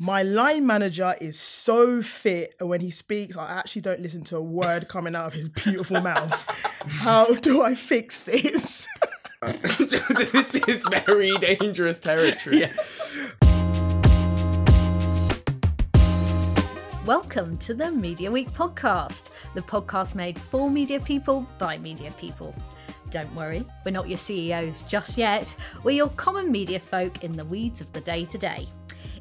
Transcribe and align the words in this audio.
My 0.00 0.22
line 0.22 0.64
manager 0.64 1.16
is 1.20 1.36
so 1.36 2.02
fit, 2.02 2.54
and 2.60 2.68
when 2.68 2.80
he 2.80 2.88
speaks, 2.88 3.36
I 3.36 3.58
actually 3.58 3.82
don't 3.82 4.00
listen 4.00 4.22
to 4.26 4.36
a 4.36 4.40
word 4.40 4.86
coming 4.86 5.16
out 5.16 5.26
of 5.26 5.32
his 5.32 5.48
beautiful 5.48 6.00
mouth. 6.00 6.32
How 6.86 7.34
do 7.34 7.64
I 7.64 7.74
fix 7.74 8.22
this? 8.22 8.86
this 9.42 10.54
is 10.68 10.84
very 10.88 11.32
dangerous 11.38 11.98
territory. 11.98 12.62
Welcome 17.04 17.56
to 17.58 17.74
the 17.74 17.90
Media 17.90 18.30
Week 18.30 18.52
podcast, 18.52 19.30
the 19.54 19.62
podcast 19.62 20.14
made 20.14 20.38
for 20.38 20.70
media 20.70 21.00
people 21.00 21.44
by 21.58 21.76
media 21.76 22.12
people. 22.12 22.54
Don't 23.10 23.34
worry, 23.34 23.64
we're 23.84 23.90
not 23.90 24.08
your 24.08 24.18
CEOs 24.18 24.82
just 24.82 25.16
yet. 25.16 25.54
We're 25.82 25.92
your 25.96 26.10
common 26.10 26.50
media 26.52 26.78
folk 26.78 27.24
in 27.24 27.32
the 27.32 27.44
weeds 27.44 27.80
of 27.80 27.90
the 27.92 28.00
day 28.02 28.24
to 28.26 28.36
day. 28.38 28.68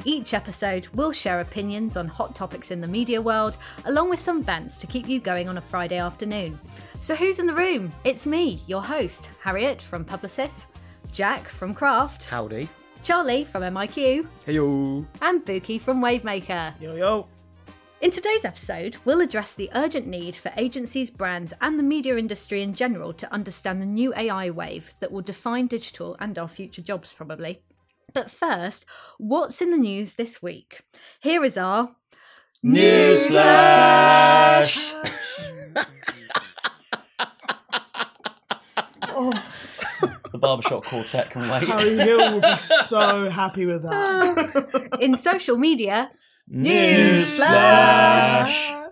Each 0.04 0.34
episode, 0.34 0.88
we'll 0.94 1.12
share 1.12 1.40
opinions 1.40 1.98
on 1.98 2.08
hot 2.08 2.36
topics 2.36 2.72
in 2.72 2.82
the 2.82 2.88
media 2.88 3.22
world, 3.22 3.58
along 3.86 4.10
with 4.10 4.20
some 4.20 4.44
bants 4.44 4.80
to 4.80 4.88
keep 4.88 5.08
you 5.08 5.20
going 5.20 5.50
on 5.50 5.58
a 5.58 5.62
Friday 5.62 5.98
afternoon. 5.98 6.60
So, 7.02 7.16
who's 7.16 7.40
in 7.40 7.48
the 7.48 7.54
room? 7.54 7.92
It's 8.04 8.26
me, 8.26 8.62
your 8.68 8.82
host, 8.82 9.30
Harriet 9.42 9.82
from 9.82 10.06
Publicis, 10.06 10.66
Jack 11.12 11.48
from 11.48 11.74
Craft, 11.74 12.26
Howdy. 12.26 12.70
Charlie 13.04 13.44
from 13.46 13.64
MIQ, 13.64 14.28
Heyo. 14.46 15.06
and 15.22 15.46
Bukky 15.46 15.80
from 15.80 16.02
Wavemaker. 16.02 16.74
yo, 16.82 16.96
yo. 16.96 17.28
In 18.00 18.12
today's 18.12 18.46
episode, 18.46 18.98
we'll 19.06 19.22
address 19.22 19.56
the 19.56 19.72
urgent 19.74 20.06
need 20.06 20.36
for 20.36 20.52
agencies, 20.56 21.10
brands, 21.10 21.52
and 21.60 21.80
the 21.80 21.84
media 21.84 22.16
industry 22.16 22.62
in 22.62 22.76
general 22.76 23.12
to 23.14 23.34
understand 23.34 23.82
the 23.82 23.88
new 23.88 24.14
AI 24.16 24.52
wave 24.52 24.94
that 25.00 25.12
will 25.12 25.24
define 25.24 25.66
digital 25.66 26.16
and 26.20 26.38
our 26.38 26.48
future 26.48 26.84
jobs, 26.84 27.12
probably. 27.12 27.64
But 28.14 28.30
first, 28.30 28.86
what's 29.18 29.64
in 29.64 29.72
the 29.72 29.78
news 29.78 30.14
this 30.14 30.44
week? 30.44 30.84
Here 31.22 31.44
is 31.44 31.58
our 31.58 31.96
Newsflash. 32.64 34.94
The 40.32 40.38
barbershop 40.38 40.86
quartet 40.86 41.32
can 41.32 41.50
wait. 41.50 41.64
Harry 41.64 41.96
Hill 41.96 42.34
will 42.34 42.42
be 42.42 42.58
so 42.58 43.28
happy 43.30 43.66
with 43.66 43.82
that. 43.82 44.98
in 45.02 45.18
social 45.18 45.58
media. 45.58 46.12
Newsflash. 46.52 47.44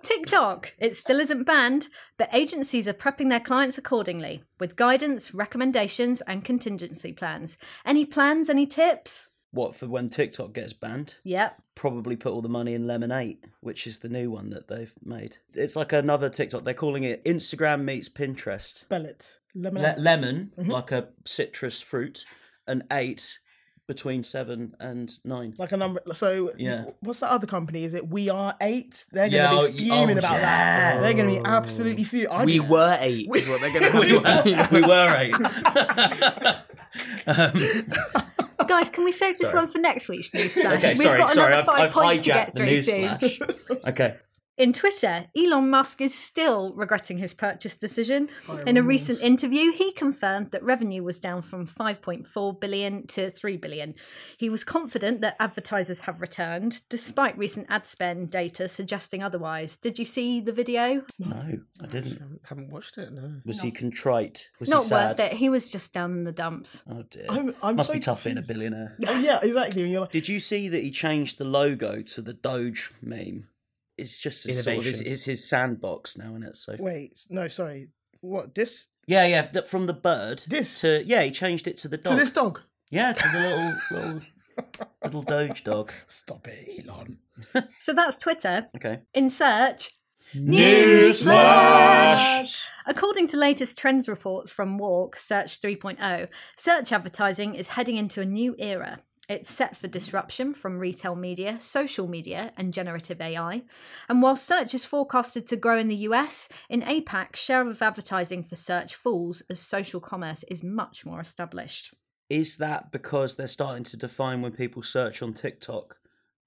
TikTok. 0.03 0.73
It 0.78 0.95
still 0.95 1.20
isn't 1.20 1.44
banned, 1.45 1.88
but 2.17 2.30
agencies 2.31 2.88
are 2.88 2.94
prepping 2.94 3.30
their 3.30 3.39
clients 3.39 3.78
accordingly 3.78 4.44
with 4.59 4.75
guidance, 4.75 5.34
recommendations, 5.34 6.22
and 6.22 6.44
contingency 6.45 7.12
plans. 7.14 7.58
Any 7.86 8.06
plans? 8.06 8.50
Any 8.50 8.67
tips? 8.67 9.30
What 9.52 9.73
for 9.75 9.88
when 9.88 10.09
TikTok 10.09 10.53
gets 10.53 10.73
banned? 10.73 11.16
Yep. 11.23 11.62
Probably 11.75 12.17
put 12.17 12.34
all 12.34 12.42
the 12.42 12.50
money 12.50 12.73
in 12.73 12.84
Lemon8, 12.84 13.45
which 13.62 13.88
is 13.88 14.00
the 14.00 14.09
new 14.09 14.30
one 14.30 14.50
that 14.50 14.67
they've 14.67 14.94
made. 15.03 15.38
It's 15.53 15.78
like 15.78 15.94
another 15.94 16.30
TikTok. 16.30 16.66
They're 16.66 16.73
calling 16.73 17.03
it 17.03 17.23
Instagram 17.23 17.84
meets 17.84 18.09
Pinterest. 18.09 18.75
Spell 18.80 19.06
it. 19.06 19.31
Le- 19.56 19.72
Lemon8. 19.72 19.95
lemon, 19.97 20.52
mm-hmm. 20.59 20.69
like 20.69 20.92
a 20.92 21.08
citrus 21.23 21.81
fruit, 21.81 22.25
and 22.67 22.84
eight 22.92 23.40
between 23.88 24.23
seven 24.23 24.75
and 24.80 25.17
nine. 25.23 25.53
like 25.58 25.72
a 25.72 25.78
number. 25.78 26.02
So, 26.14 26.52
Yeah. 26.58 26.86
what's 27.02 27.19
that 27.19 27.30
other 27.30 27.45
company? 27.47 27.83
Is 27.83 27.94
it 27.94 28.09
WeAre8? 28.09 29.05
They're 29.11 29.30
going 29.30 29.58
oh, 29.59 29.67
to 29.67 29.73
be 29.73 29.89
fuming 29.89 30.16
oh, 30.16 30.19
about 30.19 30.39
that. 30.39 31.02
They're 31.02 31.14
going 31.14 31.36
to 31.36 31.41
be 31.41 31.45
absolutely 31.45 32.03
fuming. 32.03 32.30
We 32.45 32.59
were 32.59 32.97
eight, 33.00 33.30
is 33.36 33.47
what 33.50 33.61
they're 33.61 33.80
going 33.80 33.91
to 33.91 34.30
have. 34.30 34.72
we 34.72 34.81
were 34.81 35.16
eight. 35.17 35.36
um, 37.28 37.53
Guys, 38.67 38.89
can 38.89 39.03
we 39.06 39.11
save 39.11 39.38
this 39.38 39.52
Sorry. 39.52 39.63
one 39.63 39.72
for 39.72 39.78
next 39.78 40.08
week's 40.09 40.33
news 40.33 40.53
flash? 40.59 40.78
okay, 40.78 40.89
We've 40.89 40.97
sorry, 41.03 41.19
got 41.19 41.30
sorry. 41.30 41.53
another 41.53 41.72
I've, 41.72 41.78
five 41.78 41.86
I've 41.88 41.91
points 41.94 42.23
to 42.23 42.31
hijacked 42.31 42.33
get 42.36 42.53
the 42.53 42.59
through 42.59 42.66
news 42.66 42.86
soon. 42.86 43.17
flash. 43.17 43.39
Okay. 43.89 44.16
In 44.58 44.72
Twitter, 44.72 45.25
Elon 45.36 45.70
Musk 45.70 46.00
is 46.00 46.16
still 46.17 46.72
regretting 46.78 47.17
his 47.17 47.34
purchase 47.34 47.75
decision. 47.75 48.30
In 48.66 48.78
a 48.78 48.84
recent 48.84 49.22
interview, 49.22 49.73
he 49.73 49.91
confirmed 49.91 50.52
that 50.52 50.63
revenue 50.63 51.03
was 51.03 51.19
down 51.19 51.41
from 51.41 51.68
5.4 51.68 52.62
billion 52.62 53.06
to 53.07 53.31
3 53.31 53.57
billion. 53.57 53.96
He 54.38 54.50
was 54.50 54.63
confident 54.63 55.19
that 55.19 55.35
advertisers 55.41 56.02
have 56.02 56.22
returned, 56.22 56.81
despite 56.88 57.38
recent 57.38 57.68
ad 57.69 57.85
spend 57.85 58.31
data 58.31 58.69
suggesting 58.69 59.22
otherwise. 59.22 59.75
Did 59.75 60.00
you 60.00 60.06
see 60.06 60.40
the 60.40 60.53
video? 60.53 61.03
No, 61.19 61.59
I 61.81 61.85
didn't. 61.88 62.40
haven't 62.44 62.69
watched 62.69 62.97
it, 62.97 63.12
no. 63.12 63.41
Was 63.46 63.59
he 63.59 63.72
contrite? 63.72 64.50
Was 64.62 64.69
Not 64.69 64.84
he 64.84 64.90
sad? 64.90 65.19
worth 65.19 65.31
it. 65.31 65.34
He 65.38 65.50
was 65.50 65.69
just 65.69 65.94
down 65.94 66.13
in 66.13 66.24
the 66.24 66.31
dumps. 66.31 66.81
Oh 66.90 67.03
dear. 67.09 67.25
I'm- 67.30 67.56
I'm 67.62 67.75
Must 67.75 67.88
so 67.88 67.94
be 67.94 68.00
tough 68.00 68.24
being 68.24 68.38
a 68.38 68.41
billionaire. 68.41 68.96
Oh, 69.06 69.19
yeah, 69.19 69.40
exactly. 69.44 69.90
You're 69.90 70.01
like, 70.01 70.12
Did 70.12 70.30
you 70.30 70.40
see 70.40 70.69
that 70.69 70.81
he 70.81 70.91
changed 70.91 71.40
the 71.40 71.44
logo 71.46 72.01
to 72.01 72.22
the 72.22 72.34
Doge 72.34 72.91
meme? 73.01 73.47
It's 73.97 74.17
just 74.19 74.45
a 74.45 74.53
sort 74.53 74.78
of 74.78 74.83
his, 74.83 75.00
Innovation. 75.00 75.11
it's 75.13 75.23
his 75.25 75.47
sandbox 75.47 76.17
now, 76.17 76.29
isn't 76.31 76.44
it? 76.44 76.57
So 76.57 76.75
wait, 76.79 77.17
no, 77.29 77.47
sorry. 77.47 77.89
What, 78.22 78.53
this? 78.56 78.88
yeah, 79.07 79.25
yeah. 79.25 79.44
that- 79.53 79.67
From 79.67 79.85
the 79.88 79.94
bird 79.94 80.44
This? 80.47 80.81
to 80.81 81.03
yeah, 81.06 81.22
he 81.23 81.31
changed 81.31 81.67
it 81.67 81.78
to 81.78 81.88
the 81.88 81.97
dog. 81.97 82.13
To 82.13 82.19
this 82.19 82.31
dog? 82.31 82.61
Yeah, 82.89 83.13
to 83.13 83.28
the 83.29 83.39
little 83.39 83.73
little 83.91 84.22
little 85.03 85.22
Doge 85.23 85.63
dog. 85.63 85.91
Stop 86.07 86.47
it, 86.47 86.85
Elon. 86.88 87.19
So 87.79 87.94
that's 87.94 88.17
Twitter. 88.17 88.67
Okay. 88.75 89.01
In 89.13 89.29
search, 89.29 89.91
Newsflash! 91.25 92.62
According 92.88 93.27
to 93.27 93.38
latest 93.38 93.77
trends 93.77 94.07
reports 94.07 94.51
from 94.51 94.77
WARC 94.77 95.16
Search 95.16 95.59
3.0, 95.62 96.27
search 96.57 96.91
advertising 96.91 97.56
is 97.56 97.69
heading 97.69 97.97
into 97.97 98.22
a 98.22 98.25
new 98.25 98.56
era. 98.59 99.00
It's 99.28 99.50
set 99.50 99.75
for 99.75 99.88
disruption 99.88 100.53
from 100.53 100.78
retail 100.78 101.16
media, 101.16 101.58
social 101.59 102.08
media, 102.08 102.52
and 102.58 102.74
generative 102.74 103.19
AI. 103.19 103.63
And 104.08 104.22
while 104.22 104.36
search 104.36 104.74
is 104.74 104.86
forecasted 104.86 105.47
to 105.47 105.56
grow 105.56 105.80
in 105.80 105.88
the 105.88 105.96
US, 106.08 106.47
in 106.69 106.81
APAC, 106.81 107.36
share 107.36 107.68
of 107.68 107.81
advertising 107.81 108.44
for 108.44 108.56
search 108.56 108.96
falls 108.96 109.41
as 109.50 109.59
social 109.59 110.00
commerce 110.00 110.44
is 110.44 110.63
much 110.63 111.06
more 111.06 111.19
established. 111.19 111.96
Is 112.30 112.58
that 112.58 112.91
because 112.91 113.36
they're 113.36 113.47
starting 113.47 113.84
to 113.86 113.97
define 113.97 114.41
when 114.41 114.52
people 114.52 114.84
search 114.84 115.22
on 115.22 115.34
TikTok 115.34 115.97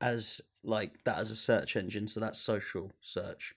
as 0.00 0.40
like 0.62 1.04
that 1.04 1.18
as 1.18 1.30
a 1.30 1.36
search 1.36 1.76
engine, 1.76 2.06
so 2.06 2.20
that's 2.20 2.38
social 2.38 2.92
search 3.00 3.54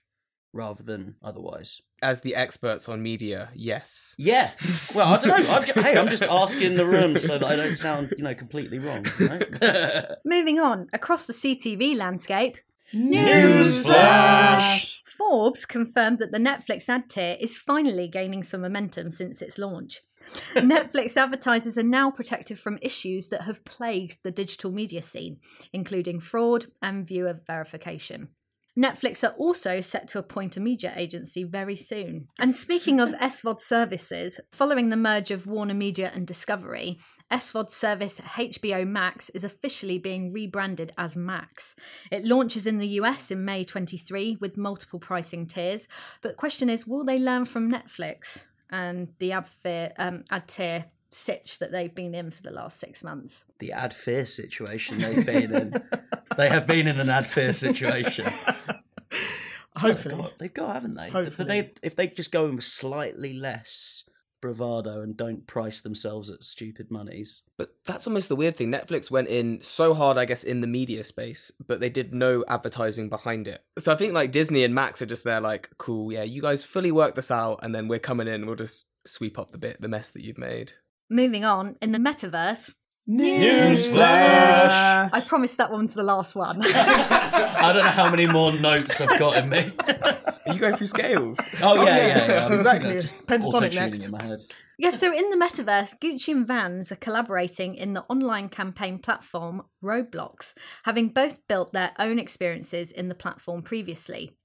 rather 0.52 0.82
than 0.82 1.16
otherwise? 1.22 1.82
As 2.02 2.20
the 2.22 2.34
experts 2.34 2.88
on 2.88 3.00
media, 3.02 3.50
yes. 3.54 4.16
Yeah. 4.18 4.50
Well, 4.94 5.14
I 5.14 5.18
don't 5.18 5.44
know. 5.44 5.50
I'm 5.52 5.64
ju- 5.64 5.80
hey, 5.80 5.96
I'm 5.96 6.08
just 6.08 6.24
asking 6.24 6.74
the 6.74 6.84
room 6.84 7.16
so 7.16 7.38
that 7.38 7.46
I 7.46 7.54
don't 7.54 7.76
sound, 7.76 8.12
you 8.18 8.24
know, 8.24 8.34
completely 8.34 8.80
wrong. 8.80 9.06
you 9.20 9.28
know? 9.28 9.40
Moving 10.24 10.58
on, 10.58 10.88
across 10.92 11.26
the 11.26 11.32
CTV 11.32 11.96
landscape, 11.96 12.58
Newsflash! 12.92 14.98
Forbes 15.06 15.64
confirmed 15.64 16.18
that 16.18 16.32
the 16.32 16.38
Netflix 16.38 16.88
ad 16.88 17.08
tier 17.08 17.36
is 17.40 17.56
finally 17.56 18.08
gaining 18.08 18.42
some 18.42 18.62
momentum 18.62 19.12
since 19.12 19.40
its 19.40 19.58
launch. 19.58 20.00
Netflix 20.54 21.16
advertisers 21.16 21.76
are 21.78 21.82
now 21.82 22.10
protected 22.10 22.58
from 22.58 22.78
issues 22.82 23.28
that 23.30 23.42
have 23.42 23.64
plagued 23.64 24.18
the 24.22 24.30
digital 24.30 24.70
media 24.70 25.02
scene, 25.02 25.38
including 25.72 26.20
fraud 26.20 26.66
and 26.80 27.06
viewer 27.06 27.40
verification. 27.46 28.28
Netflix 28.78 29.22
are 29.22 29.34
also 29.34 29.80
set 29.80 30.08
to 30.08 30.18
appoint 30.18 30.56
a 30.56 30.60
media 30.60 30.92
agency 30.96 31.44
very 31.44 31.76
soon. 31.76 32.28
And 32.38 32.56
speaking 32.56 33.00
of 33.00 33.10
SVOD 33.20 33.60
services, 33.60 34.40
following 34.50 34.88
the 34.88 34.96
merge 34.96 35.30
of 35.30 35.46
Warner 35.46 35.74
Media 35.74 36.10
and 36.14 36.26
Discovery, 36.26 36.98
SVOD 37.30 37.70
service 37.70 38.20
HBO 38.20 38.86
Max 38.86 39.30
is 39.30 39.44
officially 39.44 39.98
being 39.98 40.32
rebranded 40.32 40.92
as 40.96 41.16
Max. 41.16 41.74
It 42.10 42.24
launches 42.24 42.66
in 42.66 42.78
the 42.78 42.88
US 43.00 43.30
in 43.30 43.44
May 43.44 43.64
23 43.64 44.38
with 44.40 44.56
multiple 44.56 44.98
pricing 44.98 45.46
tiers. 45.46 45.86
But 46.20 46.30
the 46.30 46.34
question 46.34 46.70
is, 46.70 46.86
will 46.86 47.04
they 47.04 47.18
learn 47.18 47.44
from 47.44 47.70
Netflix 47.70 48.46
and 48.70 49.08
the 49.18 49.32
ad, 49.32 49.48
fear, 49.48 49.92
um, 49.98 50.24
ad 50.30 50.48
tier 50.48 50.86
sitch 51.14 51.58
that 51.58 51.72
they've 51.72 51.94
been 51.94 52.14
in 52.14 52.30
for 52.30 52.42
the 52.42 52.50
last 52.50 52.78
six 52.78 53.02
months? 53.04 53.44
The 53.58 53.72
ad 53.72 53.94
fear 53.94 54.26
situation 54.26 54.98
they've 54.98 55.26
been 55.26 55.54
in. 55.54 55.82
they 56.36 56.48
have 56.48 56.66
been 56.66 56.86
in 56.86 57.00
an 57.00 57.08
ad 57.08 57.28
fear 57.28 57.54
situation. 57.54 58.32
Hopefully. 59.76 60.16
God, 60.16 60.32
they've 60.38 60.52
got, 60.52 60.74
haven't 60.74 60.94
they? 60.94 61.06
If 61.06 61.12
Hopefully. 61.12 61.48
they 61.48 61.72
if 61.82 61.96
they 61.96 62.08
just 62.08 62.30
go 62.32 62.46
in 62.46 62.56
with 62.56 62.64
slightly 62.64 63.32
less 63.32 64.08
bravado 64.42 65.00
and 65.00 65.16
don't 65.16 65.46
price 65.46 65.80
themselves 65.80 66.28
at 66.28 66.44
stupid 66.44 66.90
monies. 66.90 67.42
But 67.56 67.74
that's 67.86 68.06
almost 68.06 68.28
the 68.28 68.36
weird 68.36 68.56
thing. 68.56 68.70
Netflix 68.70 69.10
went 69.10 69.28
in 69.28 69.60
so 69.62 69.94
hard, 69.94 70.18
I 70.18 70.26
guess, 70.26 70.44
in 70.44 70.60
the 70.60 70.66
media 70.66 71.04
space, 71.04 71.50
but 71.66 71.80
they 71.80 71.88
did 71.88 72.12
no 72.12 72.44
advertising 72.48 73.08
behind 73.08 73.48
it. 73.48 73.64
So 73.78 73.92
I 73.92 73.96
think 73.96 74.12
like 74.12 74.32
Disney 74.32 74.64
and 74.64 74.74
Max 74.74 75.00
are 75.00 75.06
just 75.06 75.24
there, 75.24 75.40
like, 75.40 75.70
cool, 75.78 76.12
yeah, 76.12 76.24
you 76.24 76.42
guys 76.42 76.64
fully 76.64 76.92
work 76.92 77.14
this 77.14 77.30
out, 77.30 77.60
and 77.62 77.74
then 77.74 77.88
we're 77.88 78.00
coming 78.00 78.28
in, 78.28 78.44
we'll 78.44 78.56
just 78.56 78.86
sweep 79.06 79.38
up 79.38 79.52
the 79.52 79.58
bit, 79.58 79.80
the 79.80 79.88
mess 79.88 80.10
that 80.10 80.22
you've 80.22 80.38
made. 80.38 80.72
Moving 81.12 81.44
on, 81.44 81.76
in 81.82 81.92
the 81.92 81.98
metaverse, 81.98 82.74
Newsflash! 83.08 83.98
I 85.12 85.22
promised 85.26 85.56
that 85.56 85.72
one 85.72 85.88
to 85.88 85.94
the 85.94 86.04
last 86.04 86.36
one. 86.36 86.60
I 86.64 87.72
don't 87.74 87.84
know 87.84 87.90
how 87.90 88.08
many 88.08 88.26
more 88.26 88.52
notes 88.52 89.00
I've 89.00 89.18
got 89.18 89.36
in 89.38 89.48
me. 89.48 89.72
Are 89.88 90.54
you 90.54 90.60
going 90.60 90.76
through 90.76 90.86
scales? 90.86 91.38
Oh 91.60 91.84
yeah, 91.84 91.96
yeah, 91.96 92.06
yeah, 92.06 92.26
yeah. 92.28 92.46
I'm, 92.46 92.52
exactly. 92.52 92.92
just 93.00 93.20
Pentatonic 93.26 93.42
auto-tuning 93.42 93.74
next. 93.74 94.04
in 94.04 94.10
my 94.12 94.22
head. 94.22 94.38
Yeah, 94.78 94.90
so 94.90 95.12
in 95.12 95.30
the 95.30 95.36
metaverse, 95.36 95.98
Gucci 95.98 96.28
and 96.28 96.46
Vans 96.46 96.92
are 96.92 96.96
collaborating 96.96 97.74
in 97.74 97.92
the 97.92 98.02
online 98.02 98.48
campaign 98.48 98.98
platform 98.98 99.62
Roblox, 99.82 100.54
having 100.84 101.08
both 101.08 101.46
built 101.48 101.72
their 101.72 101.92
own 101.98 102.20
experiences 102.20 102.92
in 102.92 103.08
the 103.08 103.14
platform 103.16 103.62
previously. 103.62 104.36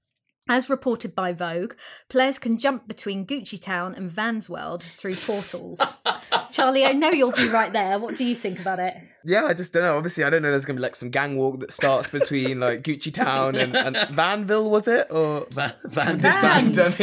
As 0.48 0.70
reported 0.70 1.14
by 1.14 1.32
Vogue, 1.32 1.74
players 2.08 2.38
can 2.38 2.56
jump 2.58 2.88
between 2.88 3.26
Gucci 3.26 3.60
Town 3.60 3.94
and 3.94 4.10
Vans 4.10 4.48
World 4.48 4.82
through 4.82 5.16
portals. 5.16 5.80
Charlie, 6.50 6.84
I 6.84 6.92
know 6.92 7.10
you'll 7.10 7.32
be 7.32 7.48
right 7.50 7.72
there. 7.72 7.98
What 7.98 8.16
do 8.16 8.24
you 8.24 8.34
think 8.34 8.60
about 8.60 8.78
it? 8.78 8.96
Yeah, 9.24 9.44
I 9.44 9.54
just 9.54 9.72
don't 9.72 9.82
know. 9.82 9.96
Obviously, 9.96 10.24
I 10.24 10.30
don't 10.30 10.42
know. 10.42 10.50
There's 10.50 10.64
gonna 10.64 10.78
be 10.78 10.82
like 10.82 10.96
some 10.96 11.10
gang 11.10 11.36
walk 11.36 11.60
that 11.60 11.72
starts 11.72 12.10
between 12.10 12.60
like 12.60 12.82
Gucci 12.82 13.12
Town 13.12 13.56
and, 13.56 13.76
and 13.76 13.96
Vanville, 14.16 14.70
was 14.70 14.88
it? 14.88 15.08
Or 15.10 15.46
Van, 15.50 15.74
Van, 15.84 16.18
Vans. 16.18 16.76
Van, 16.76 16.88
is 16.88 16.98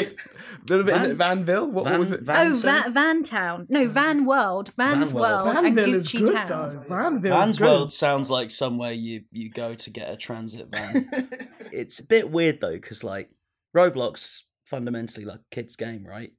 Van- 0.67 1.11
it 1.11 1.17
Vanville? 1.17 1.69
What, 1.69 1.85
what 1.85 1.99
was 1.99 2.11
it? 2.11 2.21
Van- 2.21 2.47
oh, 2.47 2.51
Vanson? 2.51 2.83
Va- 2.85 2.89
Van 2.91 3.23
Town. 3.23 3.67
No, 3.69 3.87
Van 3.87 4.25
World. 4.25 4.71
Vans 4.75 5.11
Van 5.11 5.21
World. 5.21 5.45
World 5.45 5.65
and 5.65 5.77
Vanville 5.77 5.93
is 5.93 6.07
Gucci 6.07 6.19
good 6.19 6.33
Town. 6.33 6.47
though. 6.47 6.83
Vanville 6.89 7.21
Van's 7.29 7.51
is 7.51 7.59
good. 7.59 7.65
World 7.67 7.93
sounds 7.93 8.31
like 8.31 8.51
somewhere 8.51 8.91
you 8.91 9.23
you 9.31 9.49
go 9.49 9.75
to 9.75 9.89
get 9.89 10.09
a 10.09 10.15
transit 10.15 10.67
van. 10.71 11.07
it's 11.71 11.99
a 11.99 12.03
bit 12.03 12.31
weird 12.31 12.61
though, 12.61 12.73
because 12.73 13.03
like 13.03 13.29
Roblox 13.75 14.41
fundamentally 14.65 15.25
like 15.25 15.39
a 15.39 15.55
kids 15.55 15.75
game, 15.75 16.05
right? 16.05 16.31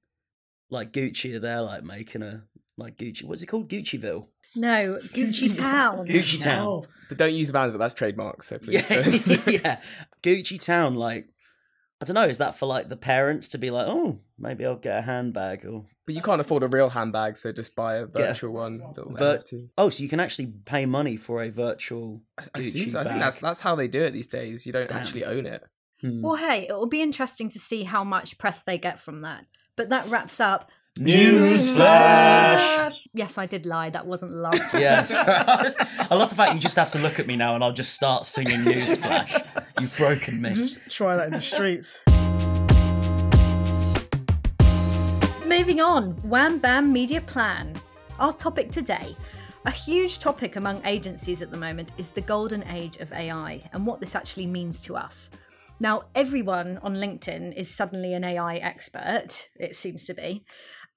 Like 0.71 0.93
Gucci 0.93 1.35
are 1.35 1.39
there 1.41 1.63
like 1.63 1.85
making 1.85 2.23
a 2.23 2.45
like 2.77 2.97
Gucci. 2.97 3.25
What's 3.25 3.43
it 3.43 3.47
called? 3.47 3.69
Gucciville. 3.71 4.29
No, 4.57 4.99
Gucci 5.15 5.57
Town. 5.57 6.07
Gucci 6.07 6.43
Town. 6.43 6.67
Oh, 6.67 6.85
But 7.09 7.19
don't 7.19 7.33
use 7.35 7.53
Vanville. 7.53 7.79
That's 7.79 7.95
trademark. 7.95 8.43
So 8.43 8.59
please. 8.59 8.89
Yeah, 8.91 9.37
yeah. 9.63 9.81
Gucci 10.23 10.63
Town. 10.63 10.95
Like 10.95 11.27
I 12.01 12.05
don't 12.05 12.15
know. 12.15 12.25
Is 12.25 12.39
that 12.39 12.59
for 12.59 12.67
like 12.67 12.89
the 12.89 12.97
parents 12.97 13.49
to 13.49 13.59
be 13.59 13.71
like, 13.71 13.87
oh, 13.87 14.19
maybe 14.39 14.67
I'll 14.67 14.77
get 14.77 14.99
a 14.99 15.03
handbag 15.03 15.65
or 15.65 15.87
but 16.05 16.15
you 16.15 16.23
can't 16.23 16.41
afford 16.41 16.63
a 16.63 16.69
real 16.69 16.91
handbag, 16.91 17.37
so 17.37 17.51
just 17.51 17.75
buy 17.75 17.97
a 17.97 18.07
virtual 18.07 18.53
one. 18.53 18.79
little 18.95 19.11
Vir- 19.13 19.39
NFT. 19.39 19.69
oh, 19.77 19.91
so 19.91 20.03
you 20.05 20.09
can 20.09 20.21
actually 20.21 20.53
pay 20.65 20.87
money 20.87 21.17
for 21.17 21.43
a 21.43 21.51
virtual 21.51 22.23
I, 22.39 22.43
Gucci 22.45 22.67
assume 22.67 22.91
so. 22.91 23.01
I 23.01 23.03
bag. 23.05 23.13
think 23.13 23.23
that's 23.23 23.39
that's 23.39 23.61
how 23.61 23.75
they 23.75 23.89
do 23.89 24.03
it 24.03 24.13
these 24.13 24.29
days. 24.29 24.67
You 24.67 24.73
don't 24.73 24.89
Damn. 24.89 24.99
actually 24.99 25.25
own 25.25 25.47
it. 25.47 25.65
Hmm. 26.01 26.23
Well, 26.23 26.37
hey, 26.37 26.67
it 26.69 26.73
will 26.73 26.89
be 26.89 27.03
interesting 27.03 27.49
to 27.51 27.59
see 27.59 27.85
how 27.85 28.05
much 28.05 28.39
press 28.39 28.63
they 28.63 28.79
get 28.79 28.99
from 28.99 29.21
that. 29.21 29.45
But 29.77 29.89
that 29.91 30.09
wraps 30.09 30.41
up. 30.41 30.71
Newsflash. 30.99 33.01
Yes, 33.13 33.37
I 33.37 33.47
did 33.47 33.67
lie. 33.67 33.91
That 33.91 34.07
wasn't 34.07 34.33
the 34.33 34.39
last 34.39 34.71
time. 34.71 34.81
Yes. 34.81 35.15
I 35.17 36.15
love 36.15 36.31
the 36.31 36.37
fact 36.37 36.55
you 36.55 36.61
just 36.61 36.77
have 36.77 36.91
to 36.93 36.99
look 36.99 37.19
at 37.19 37.27
me 37.27 37.37
now 37.37 37.55
and 37.55 37.63
I'll 37.63 37.73
just 37.73 37.93
start 37.93 38.25
singing 38.25 38.61
Newsflash. 38.61 39.45
You've 39.81 39.97
broken 39.99 40.41
me. 40.41 40.71
try 40.89 41.17
that 41.17 41.27
in 41.27 41.33
the 41.33 41.41
streets. 41.41 42.01
Moving 45.47 45.81
on, 45.81 46.13
Wham 46.23 46.59
Bam 46.59 46.93
Media 46.93 47.21
Plan. 47.21 47.75
Our 48.19 48.33
topic 48.33 48.71
today. 48.71 49.15
A 49.67 49.71
huge 49.71 50.19
topic 50.19 50.57
among 50.57 50.85
agencies 50.87 51.43
at 51.43 51.51
the 51.51 51.57
moment 51.57 51.93
is 51.99 52.13
the 52.13 52.21
golden 52.21 52.65
age 52.69 52.97
of 52.99 53.13
AI 53.13 53.69
and 53.73 53.87
what 53.87 54.01
this 54.01 54.15
actually 54.15 54.47
means 54.47 54.81
to 54.83 54.97
us. 54.97 55.29
Now, 55.79 56.05
everyone 56.15 56.79
on 56.83 56.95
LinkedIn 56.95 57.55
is 57.55 57.75
suddenly 57.75 58.15
an 58.15 58.25
AI 58.25 58.57
expert, 58.57 59.51
it 59.57 59.77
seems 59.77 60.05
to 60.07 60.15
be. 60.15 60.45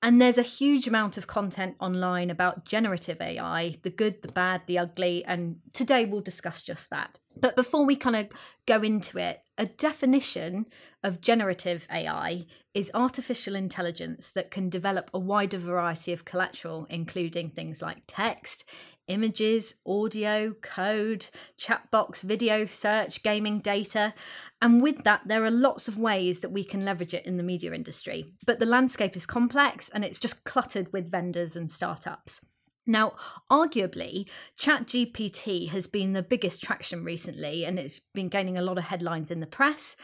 And 0.01 0.21
there's 0.21 0.37
a 0.37 0.43
huge 0.43 0.87
amount 0.87 1.17
of 1.17 1.27
content 1.27 1.75
online 1.81 2.29
about 2.29 2.63
generative 2.63 3.19
AI 3.19 3.75
the 3.83 3.89
good, 3.89 4.21
the 4.21 4.31
bad, 4.31 4.61
the 4.65 4.79
ugly. 4.79 5.25
And 5.25 5.57
today 5.73 6.05
we'll 6.05 6.21
discuss 6.21 6.63
just 6.63 6.89
that. 6.89 7.19
But 7.35 7.57
before 7.57 7.85
we 7.85 7.97
kind 7.97 8.15
of 8.15 8.29
go 8.65 8.81
into 8.81 9.17
it, 9.17 9.41
a 9.57 9.65
definition 9.65 10.67
of 11.03 11.19
generative 11.19 11.85
AI 11.91 12.45
is 12.73 12.91
artificial 12.93 13.55
intelligence 13.55 14.31
that 14.31 14.51
can 14.51 14.69
develop 14.69 15.09
a 15.13 15.19
wider 15.19 15.57
variety 15.57 16.13
of 16.13 16.23
collateral, 16.23 16.87
including 16.89 17.49
things 17.49 17.81
like 17.81 18.03
text, 18.07 18.63
images, 19.09 19.75
audio, 19.85 20.53
code, 20.61 21.25
chat 21.57 21.91
box, 21.91 22.21
video, 22.21 22.65
search, 22.65 23.21
gaming 23.23 23.59
data. 23.59 24.13
And 24.61 24.81
with 24.81 25.03
that, 25.03 25.21
there 25.25 25.43
are 25.43 25.51
lots 25.51 25.87
of 25.87 25.97
ways 25.97 26.41
that 26.41 26.51
we 26.51 26.63
can 26.63 26.85
leverage 26.85 27.13
it 27.13 27.25
in 27.25 27.37
the 27.37 27.43
media 27.43 27.73
industry. 27.73 28.25
But 28.45 28.59
the 28.59 28.65
landscape 28.65 29.17
is 29.17 29.25
complex 29.25 29.89
and 29.89 30.05
it's 30.05 30.19
just 30.19 30.45
cluttered 30.45 30.93
with 30.93 31.11
vendors 31.11 31.55
and 31.55 31.69
startups. 31.69 32.41
Now, 32.85 33.13
arguably, 33.51 34.27
ChatGPT 34.57 35.69
has 35.69 35.85
been 35.85 36.13
the 36.13 36.23
biggest 36.23 36.63
traction 36.63 37.03
recently 37.03 37.65
and 37.65 37.77
it's 37.77 37.99
been 38.15 38.29
gaining 38.29 38.57
a 38.57 38.63
lot 38.63 38.79
of 38.79 38.85
headlines 38.85 39.29
in 39.29 39.41
the 39.41 39.45
press. 39.45 39.95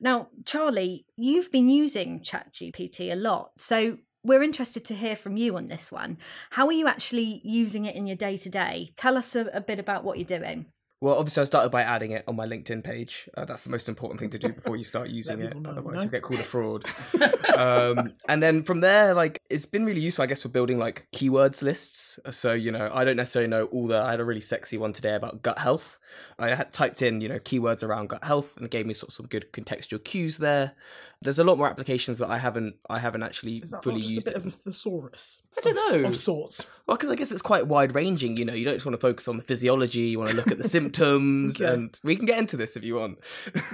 Now, 0.00 0.28
Charlie, 0.44 1.06
you've 1.16 1.52
been 1.52 1.68
using 1.68 2.20
ChatGPT 2.20 3.12
a 3.12 3.16
lot. 3.16 3.52
So 3.58 3.98
we're 4.24 4.42
interested 4.42 4.84
to 4.86 4.94
hear 4.94 5.16
from 5.16 5.36
you 5.36 5.56
on 5.56 5.68
this 5.68 5.90
one. 5.90 6.18
How 6.50 6.66
are 6.66 6.72
you 6.72 6.86
actually 6.86 7.40
using 7.44 7.84
it 7.84 7.96
in 7.96 8.06
your 8.06 8.16
day 8.16 8.36
to 8.38 8.50
day? 8.50 8.90
Tell 8.96 9.16
us 9.16 9.34
a, 9.34 9.46
a 9.52 9.60
bit 9.60 9.78
about 9.78 10.04
what 10.04 10.18
you're 10.18 10.38
doing. 10.38 10.66
Well, 11.02 11.18
obviously, 11.18 11.40
I 11.40 11.44
started 11.46 11.70
by 11.70 11.82
adding 11.82 12.12
it 12.12 12.22
on 12.28 12.36
my 12.36 12.46
LinkedIn 12.46 12.84
page. 12.84 13.28
Uh, 13.36 13.44
that's 13.44 13.64
the 13.64 13.70
most 13.70 13.88
important 13.88 14.20
thing 14.20 14.30
to 14.30 14.38
do 14.38 14.52
before 14.52 14.76
you 14.76 14.84
start 14.84 15.08
using 15.10 15.40
it. 15.40 15.56
know, 15.56 15.68
Otherwise, 15.68 15.96
no? 15.96 16.02
you 16.04 16.08
get 16.08 16.22
called 16.22 16.38
a 16.38 16.44
fraud. 16.44 16.84
um, 17.56 18.12
and 18.28 18.40
then 18.40 18.62
from 18.62 18.82
there, 18.82 19.12
like 19.12 19.42
it's 19.50 19.66
been 19.66 19.84
really 19.84 20.00
useful, 20.00 20.22
I 20.22 20.26
guess, 20.26 20.42
for 20.42 20.48
building 20.48 20.78
like 20.78 21.08
keywords 21.12 21.60
lists. 21.60 22.20
So 22.30 22.52
you 22.52 22.70
know, 22.70 22.88
I 22.94 23.04
don't 23.04 23.16
necessarily 23.16 23.48
know 23.48 23.64
all 23.64 23.88
the. 23.88 23.96
I 24.00 24.12
had 24.12 24.20
a 24.20 24.24
really 24.24 24.40
sexy 24.40 24.78
one 24.78 24.92
today 24.92 25.16
about 25.16 25.42
gut 25.42 25.58
health. 25.58 25.98
I 26.38 26.54
had 26.54 26.72
typed 26.72 27.02
in 27.02 27.20
you 27.20 27.28
know 27.28 27.40
keywords 27.40 27.82
around 27.82 28.10
gut 28.10 28.22
health, 28.22 28.56
and 28.56 28.64
it 28.64 28.70
gave 28.70 28.86
me 28.86 28.94
sort 28.94 29.08
of 29.08 29.14
some 29.14 29.26
good 29.26 29.52
contextual 29.52 30.04
cues 30.04 30.38
there. 30.38 30.74
There's 31.20 31.40
a 31.40 31.44
lot 31.44 31.58
more 31.58 31.66
applications 31.66 32.18
that 32.18 32.30
I 32.30 32.38
haven't 32.38 32.76
I 32.88 33.00
haven't 33.00 33.24
actually 33.24 33.56
Is 33.56 33.72
that 33.72 33.82
fully 33.82 34.02
just 34.02 34.12
used. 34.14 34.28
a 34.28 34.30
bit 34.30 34.34
it. 34.34 34.36
of 34.36 34.46
a 34.46 34.50
thesaurus? 34.50 35.42
I 35.64 35.72
don't 35.72 35.94
Of- 35.96 36.02
know. 36.02 36.08
Of 36.08 36.16
sorts. 36.16 36.66
Well, 36.86 36.96
because 36.96 37.10
I 37.10 37.14
guess 37.14 37.30
it's 37.30 37.42
quite 37.42 37.68
wide 37.68 37.94
ranging. 37.94 38.36
You 38.36 38.44
know, 38.44 38.52
you 38.54 38.64
don't 38.64 38.74
just 38.74 38.84
want 38.84 38.94
to 38.94 39.00
focus 39.00 39.28
on 39.28 39.36
the 39.36 39.42
physiology. 39.44 40.00
You 40.00 40.18
want 40.18 40.30
to 40.30 40.36
look 40.36 40.50
at 40.50 40.58
the 40.58 40.68
symptoms, 40.68 41.60
Okay. 41.60 41.72
and 41.72 42.00
we 42.02 42.16
can 42.16 42.26
get 42.26 42.38
into 42.38 42.56
this 42.56 42.76
if 42.76 42.82
you 42.82 42.96
want. 42.96 43.18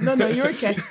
No, 0.00 0.14
no, 0.14 0.28
you're 0.28 0.48
okay. 0.50 0.76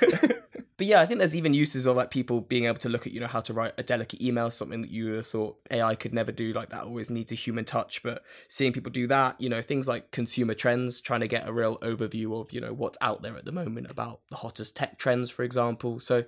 but 0.76 0.86
yeah, 0.86 1.00
I 1.00 1.06
think 1.06 1.18
there's 1.20 1.34
even 1.36 1.54
uses 1.54 1.86
of 1.86 1.94
like 1.96 2.10
people 2.10 2.40
being 2.40 2.64
able 2.64 2.78
to 2.78 2.88
look 2.88 3.06
at 3.06 3.12
you 3.12 3.20
know 3.20 3.28
how 3.28 3.40
to 3.42 3.54
write 3.54 3.72
a 3.78 3.84
delicate 3.84 4.20
email, 4.20 4.50
something 4.50 4.82
that 4.82 4.90
you 4.90 5.22
thought 5.22 5.58
AI 5.70 5.94
could 5.94 6.12
never 6.12 6.32
do. 6.32 6.52
Like 6.52 6.70
that 6.70 6.82
always 6.84 7.08
needs 7.08 7.30
a 7.30 7.36
human 7.36 7.64
touch. 7.64 8.02
But 8.02 8.24
seeing 8.48 8.72
people 8.72 8.90
do 8.90 9.06
that, 9.06 9.40
you 9.40 9.48
know, 9.48 9.62
things 9.62 9.86
like 9.86 10.10
consumer 10.10 10.54
trends, 10.54 11.00
trying 11.00 11.20
to 11.20 11.28
get 11.28 11.46
a 11.48 11.52
real 11.52 11.78
overview 11.78 12.40
of 12.40 12.52
you 12.52 12.60
know 12.60 12.72
what's 12.74 12.98
out 13.00 13.22
there 13.22 13.36
at 13.36 13.44
the 13.44 13.52
moment 13.52 13.90
about 13.92 14.20
the 14.30 14.36
hottest 14.38 14.74
tech 14.74 14.98
trends, 14.98 15.30
for 15.30 15.44
example. 15.44 16.00
So 16.00 16.24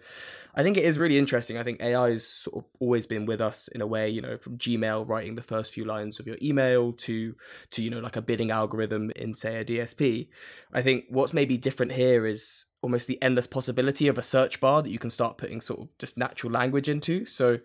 I 0.55 0.63
think 0.63 0.77
it 0.77 0.85
is 0.85 1.01
really 1.01 1.19
interesting. 1.19 1.59
I 1.59 1.65
think 1.65 1.83
AI 1.83 2.11
has 2.13 2.25
sort 2.27 2.59
of 2.59 2.65
always 2.79 3.07
been 3.07 3.27
with 3.27 3.41
us 3.41 3.67
in 3.67 3.81
a 3.81 3.87
way, 3.89 4.09
you 4.09 4.23
know, 4.23 4.37
from 4.39 4.57
Gmail 4.61 5.09
writing 5.09 5.35
the 5.35 5.43
first 5.43 5.73
few 5.73 5.85
lines 5.85 6.21
of 6.21 6.27
your 6.27 6.37
email 6.43 6.93
to 6.93 7.35
to 7.71 7.83
you 7.83 7.91
know 7.91 8.01
like 8.01 8.17
a 8.17 8.23
bidding 8.23 8.51
algorithm 8.51 9.11
in 9.17 9.35
say 9.35 9.57
a 9.57 9.65
DSP. 9.65 10.29
I 10.73 10.83
think 10.83 11.07
what's 11.09 11.33
maybe 11.33 11.57
different 11.57 11.93
here 11.93 12.27
is 12.27 12.67
almost 12.83 13.07
the 13.07 13.23
endless 13.23 13.47
possibility 13.47 14.09
of 14.09 14.17
a 14.17 14.23
search 14.23 14.59
bar 14.59 14.83
that 14.83 14.91
you 14.91 14.99
can 14.99 15.11
start 15.11 15.37
putting 15.37 15.61
sort 15.61 15.81
of 15.81 15.99
just 15.99 16.17
natural 16.17 16.51
language 16.53 16.89
into. 16.89 17.27
So 17.27 17.61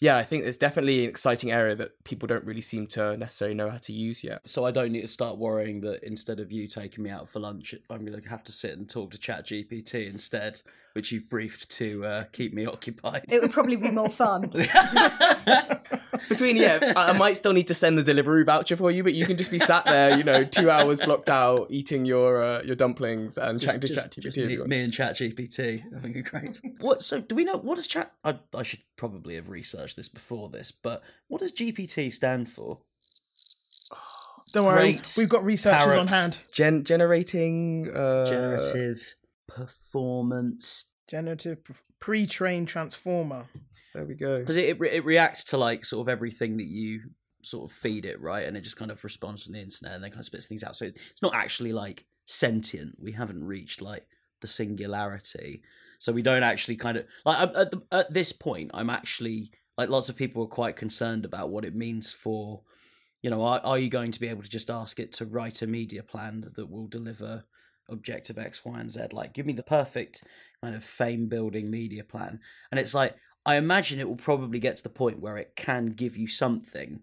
yeah, 0.00 0.16
I 0.16 0.24
think 0.24 0.44
it's 0.44 0.56
definitely 0.56 1.04
an 1.04 1.10
exciting 1.10 1.52
area 1.52 1.74
that 1.76 2.02
people 2.04 2.26
don't 2.26 2.44
really 2.44 2.62
seem 2.62 2.86
to 2.88 3.16
necessarily 3.16 3.54
know 3.54 3.70
how 3.70 3.78
to 3.78 3.92
use 3.92 4.24
yet. 4.24 4.48
So 4.48 4.64
I 4.64 4.70
don't 4.70 4.92
need 4.92 5.02
to 5.02 5.06
start 5.06 5.38
worrying 5.38 5.80
that 5.82 6.02
instead 6.02 6.40
of 6.40 6.50
you 6.50 6.66
taking 6.66 7.04
me 7.04 7.10
out 7.10 7.28
for 7.28 7.40
lunch, 7.40 7.74
I'm 7.90 8.04
going 8.04 8.20
to 8.20 8.28
have 8.28 8.44
to 8.44 8.52
sit 8.52 8.76
and 8.76 8.88
talk 8.88 9.10
to 9.10 9.18
ChatGPT 9.18 10.08
instead, 10.08 10.62
which 10.94 11.10
you've 11.12 11.28
briefed 11.28 11.70
to 11.72 12.04
uh, 12.04 12.24
keep 12.32 12.54
me 12.54 12.64
occupied. 12.74 13.26
It 13.30 13.42
would 13.42 13.52
probably 13.52 13.76
be 13.76 13.90
more 13.90 14.08
fun. 14.08 14.42
Between 16.28 16.56
yeah, 16.56 16.92
I, 16.96 17.10
I 17.10 17.12
might 17.18 17.36
still 17.36 17.52
need 17.52 17.66
to 17.66 17.74
send 17.74 17.98
the 17.98 18.02
delivery 18.02 18.44
voucher 18.44 18.76
for 18.76 18.90
you, 18.90 19.02
but 19.02 19.12
you 19.12 19.26
can 19.26 19.36
just 19.36 19.50
be 19.50 19.58
sat 19.58 19.84
there, 19.84 20.16
you 20.16 20.24
know, 20.24 20.44
two 20.44 20.70
hours 20.70 21.00
blocked 21.00 21.28
out, 21.28 21.66
eating 21.68 22.04
your 22.04 22.42
uh, 22.42 22.62
your 22.62 22.76
dumplings 22.76 23.36
and 23.36 23.60
chatting 23.60 23.80
to 23.80 23.88
just, 23.88 24.10
ChatGPT. 24.10 24.22
just 24.22 24.38
if 24.38 24.46
me, 24.46 24.52
you 24.54 24.58
want. 24.60 24.70
me 24.70 24.82
and 24.84 24.92
ChatGPT. 24.92 25.82
I 25.94 26.00
think 26.00 26.16
it's 26.16 26.30
great. 26.30 26.60
what? 26.80 27.02
So 27.02 27.20
do 27.20 27.34
we 27.34 27.44
know 27.44 27.56
what 27.56 27.74
does 27.74 27.86
Chat? 27.88 28.12
I, 28.24 28.38
I 28.54 28.62
should 28.62 28.80
probably 28.96 29.34
have 29.34 29.48
researched 29.50 29.96
this 29.96 30.08
before 30.08 30.48
this, 30.48 30.70
but 30.70 31.02
what 31.28 31.40
does 31.40 31.52
GPT 31.52 32.12
stand 32.12 32.48
for? 32.48 32.78
Don't 34.52 34.64
worry, 34.66 34.92
Great 34.92 35.14
we've 35.18 35.28
got 35.28 35.44
researchers 35.44 35.82
on 35.96 36.06
parrots. 36.06 36.10
hand. 36.12 36.38
Gen- 36.52 36.84
generating 36.84 37.90
uh, 37.92 38.24
Generative 38.24 39.16
performance. 39.46 40.90
Generative 41.08 41.62
pre- 41.64 41.76
pre-trained 42.00 42.68
transformer. 42.68 43.46
There 43.94 44.04
we 44.04 44.14
go. 44.14 44.36
Because 44.36 44.56
it, 44.56 44.76
it 44.80 44.92
it 44.92 45.04
reacts 45.04 45.44
to 45.44 45.58
like 45.58 45.84
sort 45.84 46.06
of 46.06 46.08
everything 46.10 46.56
that 46.56 46.66
you 46.66 47.00
sort 47.42 47.70
of 47.70 47.76
feed 47.76 48.04
it, 48.04 48.20
right? 48.20 48.46
And 48.46 48.56
it 48.56 48.62
just 48.62 48.76
kind 48.76 48.90
of 48.90 49.02
responds 49.04 49.44
from 49.44 49.52
the 49.52 49.60
internet 49.60 49.94
and 49.94 50.02
then 50.02 50.10
kind 50.10 50.20
of 50.20 50.26
spits 50.26 50.46
things 50.46 50.64
out. 50.64 50.76
So 50.76 50.86
it's 50.86 51.22
not 51.22 51.34
actually 51.34 51.72
like 51.72 52.06
sentient. 52.26 52.96
We 52.98 53.12
haven't 53.12 53.44
reached 53.44 53.80
like 53.80 54.06
the 54.40 54.48
singularity. 54.48 55.62
So 55.98 56.12
we 56.12 56.22
don't 56.22 56.42
actually 56.42 56.76
kind 56.76 56.96
of 56.98 57.06
like 57.24 57.38
at, 57.38 57.54
at, 57.54 57.70
the, 57.70 57.82
at 57.92 58.12
this 58.12 58.32
point. 58.32 58.70
I'm 58.74 58.90
actually 58.90 59.50
like 59.76 59.88
lots 59.88 60.08
of 60.08 60.16
people 60.16 60.42
are 60.44 60.48
quite 60.48 60.76
concerned 60.76 61.24
about 61.24 61.50
what 61.50 61.64
it 61.64 61.74
means 61.74 62.12
for. 62.12 62.62
You 63.22 63.30
know, 63.30 63.42
are, 63.42 63.60
are 63.64 63.78
you 63.78 63.88
going 63.88 64.10
to 64.12 64.20
be 64.20 64.28
able 64.28 64.42
to 64.42 64.48
just 64.48 64.70
ask 64.70 64.98
it 65.00 65.12
to 65.14 65.24
write 65.24 65.62
a 65.62 65.66
media 65.66 66.02
plan 66.02 66.50
that 66.54 66.70
will 66.70 66.86
deliver 66.86 67.44
objective 67.88 68.38
X, 68.38 68.64
Y, 68.64 68.80
and 68.80 68.90
Z. 68.90 69.06
Like, 69.12 69.32
give 69.32 69.46
me 69.46 69.52
the 69.52 69.62
perfect 69.62 70.24
kind 70.62 70.74
of 70.74 70.84
fame 70.84 71.28
building 71.28 71.70
media 71.70 72.04
plan. 72.04 72.40
And 72.70 72.80
it's 72.80 72.94
like, 72.94 73.16
I 73.46 73.56
imagine 73.56 74.00
it 74.00 74.08
will 74.08 74.16
probably 74.16 74.58
get 74.58 74.76
to 74.78 74.82
the 74.82 74.88
point 74.88 75.20
where 75.20 75.36
it 75.36 75.54
can 75.56 75.86
give 75.86 76.16
you 76.16 76.28
something, 76.28 77.00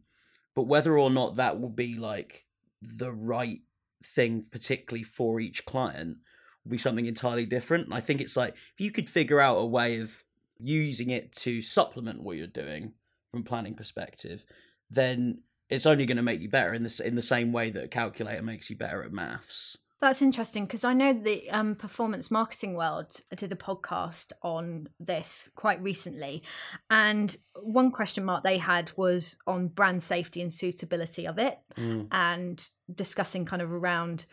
but 0.55 0.63
whether 0.63 0.97
or 0.97 1.09
not 1.09 1.35
that 1.35 1.59
will 1.59 1.69
be 1.69 1.95
like 1.95 2.45
the 2.81 3.11
right 3.11 3.59
thing, 4.03 4.45
particularly 4.51 5.03
for 5.03 5.39
each 5.39 5.65
client, 5.65 6.17
will 6.63 6.71
be 6.71 6.77
something 6.77 7.05
entirely 7.05 7.45
different. 7.45 7.85
And 7.85 7.93
I 7.93 7.99
think 7.99 8.21
it's 8.21 8.35
like, 8.35 8.55
if 8.55 8.79
you 8.79 8.91
could 8.91 9.09
figure 9.09 9.39
out 9.39 9.57
a 9.57 9.65
way 9.65 9.99
of 9.99 10.23
using 10.59 11.09
it 11.09 11.31
to 11.33 11.61
supplement 11.61 12.23
what 12.23 12.37
you're 12.37 12.47
doing 12.47 12.93
from 13.31 13.43
planning 13.43 13.75
perspective, 13.75 14.45
then 14.89 15.43
it's 15.69 15.85
only 15.85 16.05
going 16.05 16.17
to 16.17 16.23
make 16.23 16.41
you 16.41 16.49
better 16.49 16.73
in 16.73 16.83
this 16.83 16.99
in 16.99 17.15
the 17.15 17.21
same 17.21 17.51
way 17.51 17.69
that 17.69 17.85
a 17.85 17.87
calculator 17.87 18.41
makes 18.41 18.69
you 18.69 18.75
better 18.75 19.03
at 19.03 19.13
maths. 19.13 19.77
That's 20.01 20.23
interesting 20.23 20.65
because 20.65 20.83
I 20.83 20.93
know 20.93 21.13
the 21.13 21.47
um, 21.51 21.75
performance 21.75 22.31
marketing 22.31 22.75
world 22.75 23.21
did 23.35 23.51
a 23.51 23.55
podcast 23.55 24.31
on 24.41 24.89
this 24.99 25.49
quite 25.55 25.79
recently, 25.83 26.41
and 26.89 27.37
one 27.61 27.91
question 27.91 28.25
mark 28.25 28.43
they 28.43 28.57
had 28.57 28.91
was 28.97 29.37
on 29.45 29.67
brand 29.67 30.01
safety 30.01 30.41
and 30.41 30.51
suitability 30.51 31.27
of 31.27 31.37
it, 31.37 31.59
Mm. 31.77 32.07
and 32.11 32.67
discussing 32.93 33.45
kind 33.45 33.61
of 33.61 33.71
around. 33.71 34.25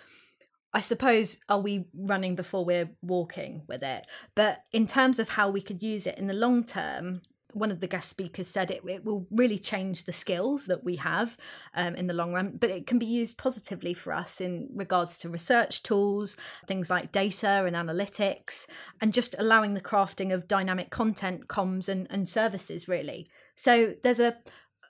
I 0.72 0.80
suppose 0.80 1.40
are 1.48 1.60
we 1.60 1.86
running 1.94 2.34
before 2.34 2.64
we're 2.64 2.90
walking 3.02 3.62
with 3.68 3.82
it? 3.82 4.06
But 4.34 4.64
in 4.72 4.86
terms 4.86 5.18
of 5.18 5.30
how 5.30 5.50
we 5.50 5.60
could 5.62 5.82
use 5.82 6.06
it 6.06 6.18
in 6.18 6.26
the 6.28 6.34
long 6.34 6.64
term, 6.64 7.20
one 7.54 7.70
of 7.70 7.80
the 7.80 7.86
guest 7.86 8.10
speakers 8.10 8.46
said 8.46 8.70
it, 8.70 8.82
it 8.86 9.04
will 9.04 9.26
really 9.30 9.58
change 9.58 10.04
the 10.04 10.12
skills 10.12 10.66
that 10.66 10.84
we 10.84 10.96
have 10.96 11.36
um, 11.74 11.94
in 11.94 12.06
the 12.06 12.14
long 12.14 12.32
run, 12.32 12.58
but 12.60 12.70
it 12.70 12.86
can 12.86 12.98
be 12.98 13.06
used 13.06 13.38
positively 13.38 13.94
for 13.94 14.12
us 14.12 14.40
in 14.40 14.68
regards 14.74 15.18
to 15.18 15.28
research 15.28 15.82
tools, 15.82 16.36
things 16.66 16.90
like 16.90 17.10
data 17.10 17.64
and 17.64 17.74
analytics, 17.74 18.66
and 19.00 19.14
just 19.14 19.34
allowing 19.38 19.74
the 19.74 19.80
crafting 19.80 20.32
of 20.32 20.48
dynamic 20.48 20.90
content, 20.90 21.48
comms, 21.48 21.88
and, 21.88 22.06
and 22.10 22.28
services, 22.28 22.86
really. 22.86 23.26
So 23.54 23.94
there's 24.02 24.20
a, 24.20 24.36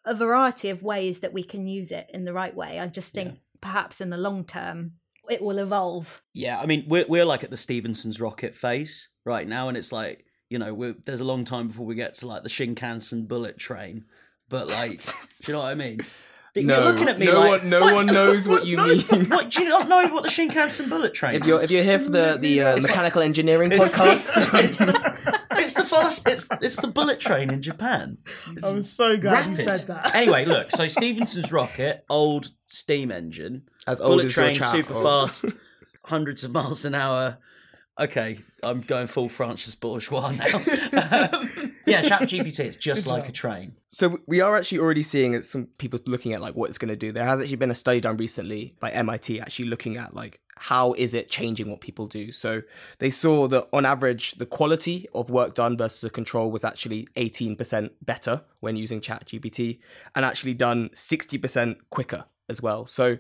a 0.05 0.15
variety 0.15 0.71
of 0.71 0.83
ways 0.83 1.21
that 1.21 1.33
we 1.33 1.45
can 1.45 1.69
use 1.69 1.93
it 1.93 2.11
in 2.13 2.25
the 2.25 2.33
right 2.33 2.55
way. 2.55 2.81
I 2.81 2.89
just 2.89 3.15
think 3.15 3.39
perhaps 3.61 4.01
in 4.01 4.11
the 4.11 4.17
long 4.17 4.45
term, 4.45 4.93
it 5.31 5.43
will 5.43 5.59
evolve. 5.59 6.23
Yeah, 6.35 6.59
I 6.59 6.67
mean, 6.67 6.85
we're 6.89 7.07
we're 7.09 7.25
like 7.25 7.45
at 7.45 7.51
the 7.51 7.57
Stephenson's 7.57 8.21
rocket 8.21 8.57
phase 8.57 9.11
right 9.25 9.47
now, 9.47 9.69
and 9.69 9.77
it's 9.77 9.93
like 9.93 10.25
you 10.51 10.59
know, 10.59 10.73
we're, 10.75 10.95
there's 11.05 11.21
a 11.21 11.25
long 11.25 11.45
time 11.45 11.69
before 11.69 11.87
we 11.87 11.95
get 11.95 12.15
to 12.15 12.27
like 12.27 12.43
the 12.43 12.49
Shinkansen 12.49 13.29
bullet 13.29 13.59
train. 13.59 14.05
But 14.49 14.73
like, 14.73 15.03
do 15.05 15.13
you 15.47 15.53
know 15.53 15.61
what 15.61 15.69
I 15.69 15.75
mean? 15.75 16.01
You're 16.55 16.65
No, 16.65 16.85
looking 16.85 17.09
at 17.09 17.19
me 17.21 17.27
no 17.27 17.41
like, 17.41 17.61
one, 17.61 17.71
no 17.71 17.81
what? 17.81 17.95
one 17.95 18.07
knows 18.07 18.49
what 18.49 18.67
you 18.67 18.79
mean. 18.79 19.27
What, 19.29 19.51
do 19.51 19.63
you 19.63 19.69
not 19.69 19.89
know 19.89 20.09
what 20.09 20.23
the 20.25 20.29
Shinkansen 20.31 20.89
bullet 20.89 21.15
train 21.15 21.35
If 21.37 21.47
you're 21.47 21.59
is? 21.59 21.65
if 21.65 21.71
you're 21.71 21.85
here 21.85 21.99
for 22.01 22.11
the 22.11 22.37
the 22.41 22.63
uh, 22.63 22.77
It's 22.77 22.87
like- 22.87 22.93
mechanical 22.97 23.23
engineering 23.23 23.71
It's, 23.71 23.93
podcast, 23.95 24.55
it's, 24.65 24.79
the, 24.79 25.49
it's 25.53 25.75
the 25.75 25.85
fast. 25.85 26.27
It's 26.29 26.49
it's 26.63 26.77
the 26.79 26.89
bullet 26.89 27.21
train 27.21 27.51
in 27.51 27.63
Japan. 27.63 28.19
It's 28.57 28.73
I'm 28.73 28.83
so 28.83 29.17
glad 29.19 29.49
you 29.51 29.55
said 29.57 29.87
that. 29.89 30.15
anyway, 30.15 30.47
look. 30.47 30.71
So 30.73 30.89
Stephenson's 30.89 31.53
rocket, 31.53 32.05
old 32.09 32.51
steam 32.67 33.13
engine, 33.13 33.69
as 33.87 34.01
old 34.01 34.13
bullet 34.13 34.27
as 34.27 34.33
train, 34.33 34.55
chat, 34.57 34.69
super 34.69 34.95
fast, 35.03 35.45
hundreds 36.07 36.43
of 36.43 36.51
miles 36.53 36.85
an 36.87 36.95
hour. 36.95 37.39
Okay, 38.01 38.39
I'm 38.63 38.81
going 38.81 39.09
full 39.09 39.29
Francis 39.29 39.75
Bourgeois 39.75 40.31
now. 40.31 40.45
um, 41.33 41.75
yeah, 41.85 42.03
ChatGPT. 42.03 42.61
It's 42.61 42.77
just 42.77 43.05
Good 43.05 43.11
like 43.11 43.23
job. 43.25 43.31
a 43.31 43.33
train. 43.33 43.73
So 43.89 44.21
we 44.27 44.41
are 44.41 44.55
actually 44.57 44.79
already 44.79 45.03
seeing 45.03 45.35
it- 45.35 45.45
some 45.45 45.67
people 45.79 45.99
looking 46.07 46.33
at 46.33 46.41
like 46.41 46.55
what 46.55 46.69
it's 46.69 46.79
going 46.79 46.91
to 46.91 46.97
do. 46.97 47.11
There 47.11 47.25
has 47.25 47.41
actually 47.41 47.57
been 47.57 47.73
a 47.73 47.75
study 47.75 48.01
done 48.01 48.17
recently 48.17 48.75
by 48.79 48.91
MIT 48.91 49.41
actually 49.41 49.65
looking 49.67 49.97
at 49.97 50.15
like 50.15 50.41
how 50.61 50.93
is 50.95 51.15
it 51.15 51.29
changing 51.29 51.71
what 51.71 51.81
people 51.81 52.07
do. 52.07 52.31
So 52.31 52.63
they 52.99 53.11
saw 53.11 53.49
that 53.49 53.69
on 53.73 53.85
average 53.85 54.33
the 54.33 54.47
quality 54.47 55.09
of 55.15 55.31
work 55.31 55.55
done 55.55 55.77
versus 55.77 56.01
the 56.01 56.11
control 56.11 56.51
was 56.53 56.65
actually 56.65 57.09
18% 57.17 57.91
better 58.03 58.43
when 58.61 58.77
using 58.77 59.01
Chat 59.01 59.27
GPT 59.27 59.79
and 60.15 60.25
actually 60.25 60.55
done 60.55 60.91
60% 60.91 61.77
quicker 61.91 62.25
as 62.49 62.61
well. 62.63 62.87
So 62.87 63.19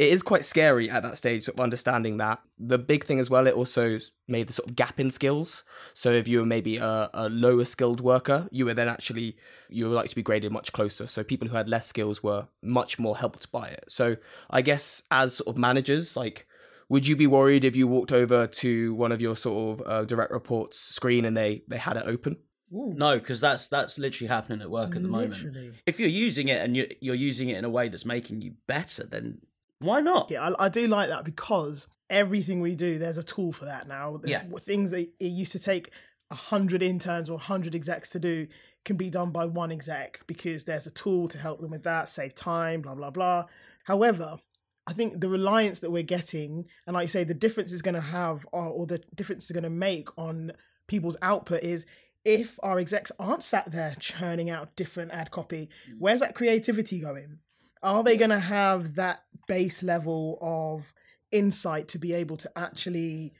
it 0.00 0.08
is 0.08 0.22
quite 0.22 0.46
scary 0.46 0.88
at 0.88 1.02
that 1.02 1.18
stage 1.18 1.46
of 1.46 1.60
understanding 1.60 2.16
that. 2.16 2.40
The 2.58 2.78
big 2.78 3.04
thing 3.04 3.20
as 3.20 3.28
well, 3.28 3.46
it 3.46 3.52
also 3.54 3.98
made 4.26 4.46
the 4.46 4.54
sort 4.54 4.70
of 4.70 4.74
gap 4.74 4.98
in 4.98 5.10
skills. 5.10 5.62
So 5.92 6.10
if 6.10 6.26
you 6.26 6.38
were 6.38 6.46
maybe 6.46 6.78
a, 6.78 7.10
a 7.12 7.28
lower 7.28 7.66
skilled 7.66 8.00
worker, 8.00 8.48
you 8.50 8.64
were 8.64 8.72
then 8.72 8.88
actually 8.88 9.36
you 9.68 9.90
were 9.90 9.94
like 9.94 10.08
to 10.08 10.16
be 10.16 10.22
graded 10.22 10.52
much 10.52 10.72
closer. 10.72 11.06
So 11.06 11.22
people 11.22 11.48
who 11.48 11.56
had 11.56 11.68
less 11.68 11.86
skills 11.86 12.22
were 12.22 12.48
much 12.62 12.98
more 12.98 13.18
helped 13.18 13.52
by 13.52 13.68
it. 13.68 13.84
So 13.88 14.16
I 14.48 14.62
guess 14.62 15.02
as 15.10 15.34
sort 15.34 15.48
of 15.48 15.58
managers, 15.58 16.16
like 16.16 16.46
would 16.88 17.06
you 17.06 17.14
be 17.14 17.26
worried 17.26 17.66
if 17.66 17.76
you 17.76 17.86
walked 17.86 18.10
over 18.10 18.46
to 18.46 18.94
one 18.94 19.12
of 19.12 19.20
your 19.20 19.36
sort 19.36 19.80
of 19.80 19.86
uh, 19.86 20.04
direct 20.06 20.32
reports 20.32 20.78
screen 20.78 21.26
and 21.26 21.36
they 21.36 21.62
they 21.68 21.76
had 21.76 21.98
it 21.98 22.04
open? 22.06 22.38
No, 22.72 23.18
because 23.18 23.40
that's 23.40 23.68
that's 23.68 23.98
literally 23.98 24.28
happening 24.28 24.62
at 24.62 24.70
work 24.70 24.96
at 24.96 25.02
the 25.02 25.08
moment. 25.08 25.74
If 25.84 26.00
you're 26.00 26.08
using 26.08 26.48
it 26.48 26.62
and 26.62 26.74
you're, 26.74 26.86
you're 27.00 27.14
using 27.16 27.50
it 27.50 27.58
in 27.58 27.64
a 27.66 27.70
way 27.70 27.88
that's 27.88 28.06
making 28.06 28.42
you 28.42 28.54
better, 28.66 29.04
then 29.04 29.40
why 29.80 30.00
not? 30.00 30.30
Yeah, 30.30 30.48
I, 30.48 30.66
I 30.66 30.68
do 30.68 30.86
like 30.86 31.08
that 31.08 31.24
because 31.24 31.88
everything 32.08 32.60
we 32.60 32.74
do, 32.74 32.98
there's 32.98 33.18
a 33.18 33.22
tool 33.22 33.52
for 33.52 33.64
that 33.64 33.88
now. 33.88 34.20
Yeah. 34.24 34.42
Things 34.60 34.90
that 34.90 35.08
it 35.18 35.24
used 35.24 35.52
to 35.52 35.58
take 35.58 35.90
a 36.30 36.34
hundred 36.34 36.82
interns 36.82 37.28
or 37.28 37.34
a 37.34 37.38
hundred 37.42 37.74
execs 37.74 38.10
to 38.10 38.20
do 38.20 38.46
can 38.84 38.96
be 38.96 39.10
done 39.10 39.30
by 39.30 39.46
one 39.46 39.72
exec 39.72 40.20
because 40.26 40.64
there's 40.64 40.86
a 40.86 40.90
tool 40.90 41.28
to 41.28 41.38
help 41.38 41.60
them 41.60 41.70
with 41.70 41.82
that, 41.84 42.08
save 42.08 42.34
time, 42.34 42.82
blah 42.82 42.94
blah 42.94 43.10
blah. 43.10 43.46
However, 43.84 44.38
I 44.86 44.92
think 44.92 45.20
the 45.20 45.28
reliance 45.28 45.80
that 45.80 45.90
we're 45.90 46.02
getting, 46.02 46.66
and 46.86 46.94
like 46.94 47.04
you 47.04 47.08
say, 47.08 47.24
the 47.24 47.34
difference 47.34 47.72
is 47.72 47.82
going 47.82 47.94
to 47.94 48.00
have, 48.00 48.46
or, 48.52 48.64
or 48.66 48.86
the 48.86 49.02
difference 49.14 49.44
is 49.44 49.52
going 49.52 49.64
to 49.64 49.70
make 49.70 50.08
on 50.18 50.52
people's 50.88 51.16
output 51.22 51.62
is 51.62 51.86
if 52.24 52.58
our 52.62 52.78
execs 52.78 53.12
aren't 53.18 53.42
sat 53.42 53.70
there 53.72 53.94
churning 53.98 54.50
out 54.50 54.76
different 54.76 55.12
ad 55.12 55.30
copy, 55.30 55.68
mm. 55.88 55.94
where's 55.98 56.20
that 56.20 56.34
creativity 56.34 57.00
going? 57.00 57.38
Are 57.82 58.02
they 58.02 58.16
going 58.16 58.30
to 58.30 58.38
have 58.38 58.96
that 58.96 59.22
base 59.48 59.82
level 59.82 60.38
of 60.40 60.92
insight 61.32 61.88
to 61.88 61.98
be 61.98 62.12
able 62.12 62.36
to 62.36 62.50
actually 62.56 63.32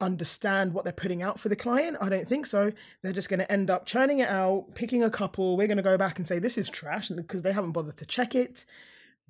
understand 0.00 0.72
what 0.72 0.84
they're 0.84 0.92
putting 0.92 1.22
out 1.22 1.40
for 1.40 1.48
the 1.48 1.56
client? 1.56 1.96
I 2.00 2.08
don't 2.08 2.28
think 2.28 2.46
so. 2.46 2.72
They're 3.02 3.12
just 3.12 3.28
going 3.28 3.40
to 3.40 3.50
end 3.50 3.70
up 3.70 3.86
churning 3.86 4.20
it 4.20 4.28
out, 4.28 4.74
picking 4.74 5.02
a 5.02 5.10
couple. 5.10 5.56
We're 5.56 5.66
going 5.66 5.78
to 5.78 5.82
go 5.82 5.98
back 5.98 6.18
and 6.18 6.26
say 6.28 6.38
this 6.38 6.58
is 6.58 6.70
trash 6.70 7.08
because 7.08 7.42
they 7.42 7.52
haven't 7.52 7.72
bothered 7.72 7.96
to 7.98 8.06
check 8.06 8.34
it. 8.34 8.64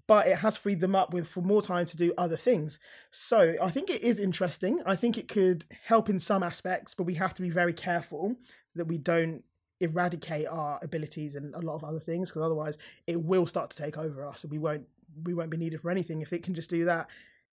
But 0.07 0.27
it 0.27 0.39
has 0.39 0.57
freed 0.57 0.81
them 0.81 0.95
up 0.95 1.13
with 1.13 1.29
for 1.29 1.43
more 1.43 1.61
time 1.61 1.85
to 1.85 1.97
do 1.97 2.15
other 2.17 2.37
things. 2.37 2.79
So 3.11 3.57
I 3.61 3.71
think 3.71 3.91
it 3.91 4.03
is 4.03 4.19
interesting. 4.19 4.81
I 4.87 4.97
think 4.97 5.19
it 5.19 5.29
could 5.29 5.67
help 5.85 6.09
in 6.09 6.19
some 6.19 6.43
aspects, 6.43 6.95
but 6.95 7.05
we 7.05 7.15
have 7.15 7.35
to 7.35 7.43
be 7.43 7.51
very 7.51 7.75
careful 7.75 8.37
that 8.75 8.87
we 8.87 8.97
don't 8.97 9.45
eradicate 9.81 10.47
our 10.49 10.79
abilities 10.83 11.35
and 11.35 11.55
a 11.55 11.61
lot 11.61 11.75
of 11.77 11.85
other 11.85 12.01
things 12.01 12.31
because 12.31 12.43
otherwise 12.43 12.77
it 13.07 13.23
will 13.23 13.47
start 13.47 13.71
to 13.71 13.77
take 13.77 13.97
over 13.97 14.27
us 14.27 14.43
and 14.45 14.51
we 14.51 14.59
won't 14.59 14.87
we 15.25 15.33
won't 15.35 15.51
be 15.51 15.57
needed 15.57 15.81
for 15.81 15.91
anything 15.91 16.21
if 16.21 16.33
it 16.33 16.43
can 16.43 16.55
just 16.55 16.69
do 16.71 16.85
that 16.85 17.09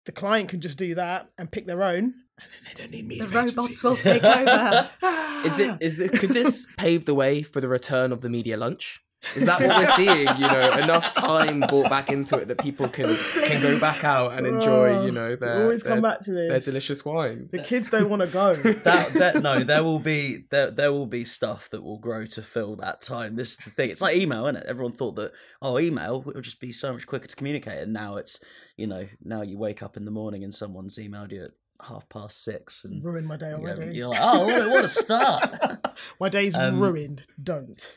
the 0.05 0.11
client 0.11 0.47
can 0.49 0.61
just 0.61 0.77
do 0.77 0.95
that 0.95 1.29
and 1.37 1.51
pick 1.51 1.65
their 1.65 1.83
own 1.83 2.13
and 2.41 2.51
then 2.51 2.59
they 2.67 2.81
don't 2.81 2.91
need 2.91 3.07
media 3.07 3.25
The 3.25 3.35
robots 3.35 3.57
agencies. 3.57 3.83
will 3.83 3.95
take 3.95 4.23
over. 4.23 4.89
Is 5.45 5.59
it 5.59 5.77
is 5.81 5.99
it 5.99 6.13
could 6.13 6.29
this 6.31 6.67
pave 6.77 7.05
the 7.05 7.15
way 7.15 7.41
for 7.43 7.59
the 7.61 7.67
return 7.67 8.11
of 8.11 8.21
the 8.21 8.29
media 8.29 8.57
lunch? 8.57 9.03
Is 9.35 9.45
that 9.45 9.61
what 9.61 9.77
we're 9.77 9.91
seeing? 9.95 10.27
You 10.37 10.47
know, 10.47 10.73
enough 10.79 11.13
time 11.13 11.59
brought 11.61 11.89
back 11.89 12.09
into 12.09 12.37
it 12.37 12.47
that 12.47 12.57
people 12.57 12.89
can 12.89 13.15
can 13.45 13.61
go 13.61 13.79
back 13.79 14.03
out 14.03 14.33
and 14.33 14.47
enjoy, 14.47 15.05
you 15.05 15.11
know, 15.11 15.29
We 15.29 15.35
their 15.35 15.61
always 15.63 15.83
come 15.83 16.01
back 16.01 16.21
to 16.21 16.31
this. 16.31 16.49
their 16.49 16.57
this 16.59 16.65
delicious 16.65 17.05
wine. 17.05 17.47
the 17.51 17.59
kids 17.61 17.89
don't 17.89 18.09
want 18.09 18.23
to 18.23 18.27
go 18.27 18.55
that, 18.83 19.09
that 19.13 19.41
no, 19.43 19.63
there 19.63 19.83
will 19.83 19.99
be 19.99 20.45
there 20.49 20.71
there 20.71 20.91
will 20.91 21.05
be 21.05 21.23
stuff 21.23 21.69
that 21.69 21.83
will 21.83 21.99
grow 21.99 22.25
to 22.25 22.41
fill 22.41 22.75
that 22.77 23.01
time. 23.01 23.35
This 23.35 23.51
is 23.51 23.57
the 23.57 23.69
thing. 23.69 23.91
It's 23.91 24.01
like 24.01 24.15
email, 24.15 24.47
isn't 24.47 24.57
it? 24.63 24.65
Everyone 24.67 24.93
thought 24.93 25.15
that 25.17 25.33
oh, 25.61 25.77
email 25.79 26.23
it 26.27 26.35
would 26.35 26.43
just 26.43 26.59
be 26.59 26.71
so 26.71 26.91
much 26.93 27.05
quicker 27.05 27.27
to 27.27 27.35
communicate, 27.35 27.77
and 27.83 27.93
now 27.93 28.17
it's 28.17 28.43
you 28.75 28.87
know 28.87 29.07
now 29.23 29.43
you 29.43 29.57
wake 29.57 29.83
up 29.83 29.97
in 29.97 30.05
the 30.05 30.11
morning 30.11 30.43
and 30.43 30.53
someone's 30.53 30.97
emailed 30.97 31.31
you 31.31 31.43
at 31.45 31.51
half 31.87 32.09
past 32.09 32.43
six, 32.43 32.83
and 32.85 33.03
ruined 33.03 33.27
my 33.27 33.37
day 33.37 33.51
you 33.51 33.57
know, 33.57 33.63
already 33.63 33.95
you're 33.97 34.09
like 34.09 34.19
oh, 34.21 34.45
what 34.47 34.61
a, 34.65 34.69
what 34.69 34.83
a 34.83 34.87
start. 34.87 35.79
my 36.19 36.29
day's 36.29 36.55
Um, 36.55 36.79
ruined 36.79 37.23
don't 37.41 37.95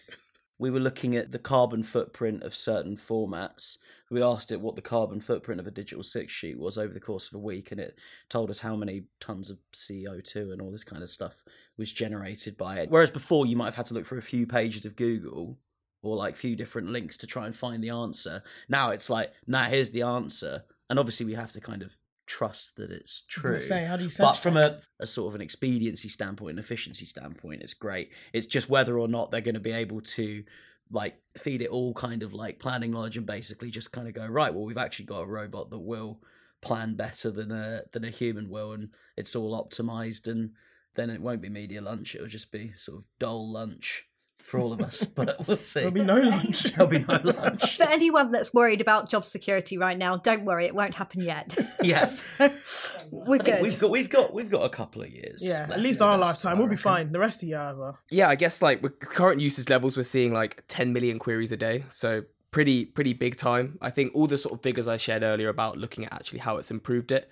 we 0.65 0.71
were 0.71 0.81
looking 0.81 1.15
at 1.15 1.31
the 1.31 1.39
carbon 1.39 1.83
footprint 1.83 2.43
of 2.43 2.57
certain 2.57 2.97
formats. 2.97 3.77
We 4.11 4.23
asked 4.23 4.51
it 4.51 4.63
what 4.63 4.77
the 4.77 4.81
carbon 4.81 5.21
footprint 5.21 5.61
of 5.61 5.67
a 5.67 5.71
digital 5.71 6.03
six 6.03 6.33
sheet 6.33 6.59
was 6.59 6.79
over 6.79 6.95
the 6.95 7.01
course 7.01 7.29
of 7.29 7.35
a 7.35 7.39
week, 7.39 7.71
and 7.71 7.79
it 7.79 7.99
told 8.31 8.49
us 8.49 8.61
how 8.61 8.75
many 8.75 9.03
tons 9.21 9.51
of 9.51 9.59
CO2 9.75 10.55
and 10.55 10.63
all 10.63 10.71
this 10.71 10.83
kind 10.83 11.03
of 11.03 11.11
stuff 11.11 11.45
was 11.77 11.93
generated 11.93 12.57
by 12.57 12.79
it. 12.79 12.89
Whereas 12.89 13.11
before, 13.11 13.45
you 13.45 13.57
might 13.57 13.67
have 13.67 13.75
had 13.75 13.85
to 13.87 13.95
look 13.95 14.07
for 14.07 14.17
a 14.17 14.23
few 14.23 14.47
pages 14.47 14.87
of 14.87 14.97
Google 14.97 15.59
or 16.03 16.17
like 16.17 16.35
few 16.35 16.57
different 16.57 16.89
links 16.89 17.19
to 17.19 17.27
try 17.27 17.45
and 17.45 17.55
find 17.55 17.85
the 17.85 17.91
answer. 17.91 18.43
Now 18.67 18.89
it's 18.89 19.11
like, 19.11 19.35
nah, 19.47 19.65
here's 19.65 19.91
the 19.91 20.01
answer. 20.01 20.65
And 20.89 20.99
obviously, 20.99 21.27
we 21.27 21.35
have 21.35 21.53
to 21.53 21.61
kind 21.61 21.83
of 21.83 21.99
trust 22.27 22.77
that 22.77 22.91
it's 22.91 23.23
I 23.23 23.39
was 23.39 23.43
gonna 23.43 23.59
true. 23.59 23.67
say 23.67 23.85
how 23.85 23.97
do 23.97 24.05
you 24.05 24.11
but 24.19 24.35
from 24.35 24.57
a, 24.57 24.79
a 24.99 25.07
sort 25.07 25.29
of 25.29 25.35
an 25.35 25.41
expediency 25.41 26.09
standpoint 26.09 26.53
an 26.53 26.59
efficiency 26.59 27.05
standpoint 27.05 27.63
it's 27.63 27.75
great. 27.75 28.13
It's 28.33 28.47
just 28.47 28.71
whether 28.71 28.99
or 28.99 29.09
not 29.09 29.31
they're 29.31 29.41
going 29.41 29.55
to 29.55 29.61
be 29.61 29.73
able 29.73 30.01
to 30.01 30.45
like 30.91 31.17
feed 31.37 31.63
it 31.63 31.69
all 31.69 31.95
kind 31.95 32.23
of 32.23 32.35
like 32.35 32.59
planning 32.59 32.91
knowledge 32.91 33.17
and 33.17 33.27
basically 33.27 33.71
just 33.71 33.93
kind 33.93 34.07
of 34.07 34.15
go 34.15 34.27
right 34.27 34.53
well 34.53 34.65
we've 34.65 34.77
actually 34.79 35.07
got 35.07 35.23
a 35.23 35.27
robot 35.27 35.71
that 35.71 35.79
will 35.79 36.21
plan 36.65 36.95
better 36.95 37.31
than 37.31 37.53
a 37.53 37.83
than 37.93 38.05
a 38.05 38.11
human 38.11 38.49
will, 38.49 38.73
and 38.73 38.89
it's 39.17 39.37
all 39.37 39.63
optimized, 39.63 40.27
and 40.27 40.53
then 40.97 41.11
it 41.11 41.21
won't 41.21 41.43
be 41.43 41.49
media 41.49 41.81
lunch. 41.81 42.15
It'll 42.15 42.27
just 42.27 42.51
be 42.51 42.73
sort 42.75 42.99
of 42.99 43.05
dull 43.19 43.53
lunch 43.53 44.09
for 44.45 44.61
all 44.61 44.73
of 44.73 44.81
us. 44.81 45.05
But 45.15 45.47
we'll 45.47 45.59
see. 45.59 45.81
There'll 45.81 45.95
be 45.95 46.05
no 46.05 46.21
lunch. 46.21 46.63
There'll 46.65 46.91
be 46.91 46.99
no 46.99 47.21
lunch. 47.23 47.77
For 47.77 47.85
anyone 47.85 48.33
that's 48.33 48.53
worried 48.53 48.81
about 48.81 49.09
job 49.09 49.25
security 49.25 49.79
right 49.79 49.97
now, 49.97 50.17
don't 50.17 50.45
worry, 50.45 50.67
it 50.67 50.75
won't 50.75 50.95
happen 50.95 51.23
yet. 51.23 51.57
Yes. 51.83 52.25
we're 53.11 53.35
I 53.35 53.45
good. 53.45 53.63
We've 53.63 53.79
got 53.79 53.91
we've 53.91 54.09
got 54.09 54.33
we've 54.33 54.51
got 54.51 54.63
a 54.65 54.71
couple 54.71 55.03
of 55.03 55.11
years. 55.11 55.45
Yeah, 55.45 55.67
at 55.71 55.81
least 55.81 56.01
our 56.01 56.17
lifetime. 56.17 56.59
We'll 56.59 56.69
be 56.69 56.77
fine. 56.77 57.13
The 57.13 57.19
rest 57.19 57.43
of 57.43 57.49
you, 57.49 57.57
however. 57.57 57.97
Yeah, 58.11 58.29
I 58.29 58.37
guess 58.37 58.63
like 58.63 58.83
with 58.83 58.99
current 59.01 59.41
usage 59.41 59.69
levels, 59.69 59.97
we're 59.97 60.03
seeing 60.03 60.33
like 60.33 60.65
10 60.69 60.95
million 60.95 61.19
queries 61.19 61.53
a 61.53 61.59
day. 61.59 61.85
So 61.91 62.23
pretty 62.53 62.87
pretty 62.87 63.13
big 63.13 63.37
time. 63.37 63.77
I 63.83 63.91
think 63.91 64.15
all 64.15 64.27
the 64.27 64.39
sort 64.39 64.55
of 64.55 64.63
figures 64.63 64.89
I 64.89 64.97
shared 64.97 65.23
earlier 65.23 65.49
about 65.49 65.77
looking 65.77 66.05
at 66.05 66.13
actually 66.13 66.39
how 66.39 66.57
it's 66.57 66.71
improved 66.71 67.13
it, 67.13 67.29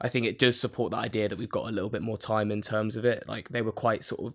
I 0.00 0.08
think 0.08 0.26
it 0.26 0.38
does 0.38 0.60
support 0.60 0.92
the 0.92 0.98
idea 0.98 1.28
that 1.28 1.38
we've 1.38 1.50
got 1.50 1.66
a 1.66 1.72
little 1.72 1.90
bit 1.90 2.02
more 2.02 2.18
time 2.18 2.52
in 2.52 2.62
terms 2.62 2.96
of 2.96 3.04
it. 3.04 3.24
Like 3.26 3.48
they 3.48 3.62
were 3.62 3.72
quite 3.72 4.04
sort 4.04 4.20
of 4.20 4.34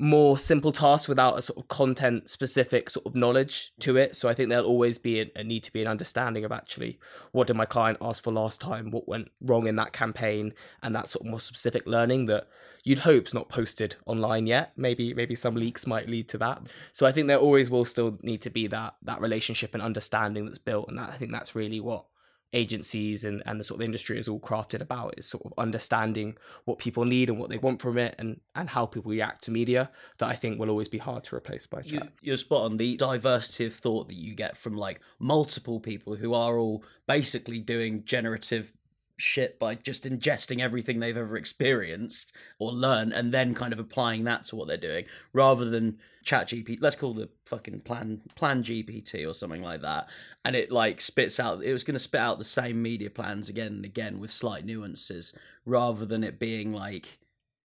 more 0.00 0.38
simple 0.38 0.70
tasks 0.70 1.08
without 1.08 1.36
a 1.36 1.42
sort 1.42 1.58
of 1.58 1.66
content 1.66 2.30
specific 2.30 2.88
sort 2.88 3.04
of 3.04 3.16
knowledge 3.16 3.72
to 3.80 3.96
it. 3.96 4.14
So 4.14 4.28
I 4.28 4.34
think 4.34 4.48
there'll 4.48 4.64
always 4.64 4.96
be 4.96 5.30
a, 5.34 5.42
need 5.42 5.64
to 5.64 5.72
be 5.72 5.82
an 5.82 5.88
understanding 5.88 6.44
of 6.44 6.52
actually 6.52 7.00
what 7.32 7.48
did 7.48 7.56
my 7.56 7.64
client 7.64 7.98
ask 8.00 8.22
for 8.22 8.32
last 8.32 8.60
time, 8.60 8.92
what 8.92 9.08
went 9.08 9.30
wrong 9.40 9.66
in 9.66 9.74
that 9.76 9.92
campaign, 9.92 10.54
and 10.82 10.94
that 10.94 11.08
sort 11.08 11.26
of 11.26 11.30
more 11.30 11.40
specific 11.40 11.84
learning 11.84 12.26
that 12.26 12.46
you'd 12.84 13.00
hope's 13.00 13.34
not 13.34 13.48
posted 13.48 13.96
online 14.06 14.46
yet. 14.46 14.72
Maybe 14.76 15.12
maybe 15.14 15.34
some 15.34 15.56
leaks 15.56 15.86
might 15.86 16.08
lead 16.08 16.28
to 16.28 16.38
that. 16.38 16.62
So 16.92 17.04
I 17.04 17.12
think 17.12 17.26
there 17.26 17.36
always 17.36 17.68
will 17.68 17.84
still 17.84 18.18
need 18.22 18.42
to 18.42 18.50
be 18.50 18.68
that 18.68 18.94
that 19.02 19.20
relationship 19.20 19.74
and 19.74 19.82
understanding 19.82 20.46
that's 20.46 20.58
built, 20.58 20.88
and 20.88 20.98
that 20.98 21.10
I 21.10 21.16
think 21.16 21.32
that's 21.32 21.56
really 21.56 21.80
what 21.80 22.04
agencies 22.52 23.24
and, 23.24 23.42
and 23.44 23.60
the 23.60 23.64
sort 23.64 23.80
of 23.80 23.84
industry 23.84 24.18
is 24.18 24.26
all 24.28 24.40
crafted 24.40 24.80
about 24.80 25.14
is 25.18 25.26
sort 25.26 25.44
of 25.44 25.52
understanding 25.58 26.36
what 26.64 26.78
people 26.78 27.04
need 27.04 27.28
and 27.28 27.38
what 27.38 27.50
they 27.50 27.58
want 27.58 27.80
from 27.80 27.98
it 27.98 28.14
and 28.18 28.40
and 28.54 28.70
how 28.70 28.86
people 28.86 29.10
react 29.10 29.42
to 29.42 29.50
media 29.50 29.90
that 30.18 30.26
I 30.28 30.34
think 30.34 30.58
will 30.58 30.70
always 30.70 30.88
be 30.88 30.98
hard 30.98 31.24
to 31.24 31.36
replace 31.36 31.66
by 31.66 31.82
You, 31.84 31.98
chat. 32.00 32.12
you're 32.22 32.36
spot 32.38 32.62
on. 32.62 32.76
The 32.78 32.96
diversity 32.96 33.66
of 33.66 33.74
thought 33.74 34.08
that 34.08 34.14
you 34.16 34.34
get 34.34 34.56
from 34.56 34.76
like 34.76 35.00
multiple 35.18 35.78
people 35.78 36.16
who 36.16 36.32
are 36.34 36.58
all 36.58 36.82
basically 37.06 37.58
doing 37.58 38.04
generative 38.04 38.72
shit 39.18 39.58
by 39.58 39.74
just 39.74 40.04
ingesting 40.04 40.60
everything 40.60 41.00
they've 41.00 41.16
ever 41.16 41.36
experienced 41.36 42.32
or 42.58 42.70
learned 42.72 43.12
and 43.12 43.34
then 43.34 43.52
kind 43.52 43.72
of 43.72 43.78
applying 43.78 44.24
that 44.24 44.44
to 44.44 44.54
what 44.56 44.68
they're 44.68 44.76
doing 44.76 45.04
rather 45.32 45.68
than 45.68 45.98
chat 46.22 46.48
gpt 46.48 46.78
let's 46.80 46.94
call 46.94 47.14
the 47.14 47.28
fucking 47.44 47.80
plan 47.80 48.20
plan 48.36 48.62
gpt 48.62 49.28
or 49.28 49.34
something 49.34 49.62
like 49.62 49.82
that. 49.82 50.08
And 50.44 50.54
it 50.54 50.70
like 50.70 51.00
spits 51.00 51.40
out 51.40 51.62
it 51.62 51.72
was 51.72 51.84
going 51.84 51.94
to 51.94 51.98
spit 51.98 52.20
out 52.20 52.38
the 52.38 52.44
same 52.44 52.80
media 52.80 53.10
plans 53.10 53.48
again 53.48 53.72
and 53.72 53.84
again 53.84 54.20
with 54.20 54.30
slight 54.30 54.64
nuances 54.64 55.36
rather 55.66 56.06
than 56.06 56.22
it 56.22 56.38
being 56.38 56.72
like 56.72 57.18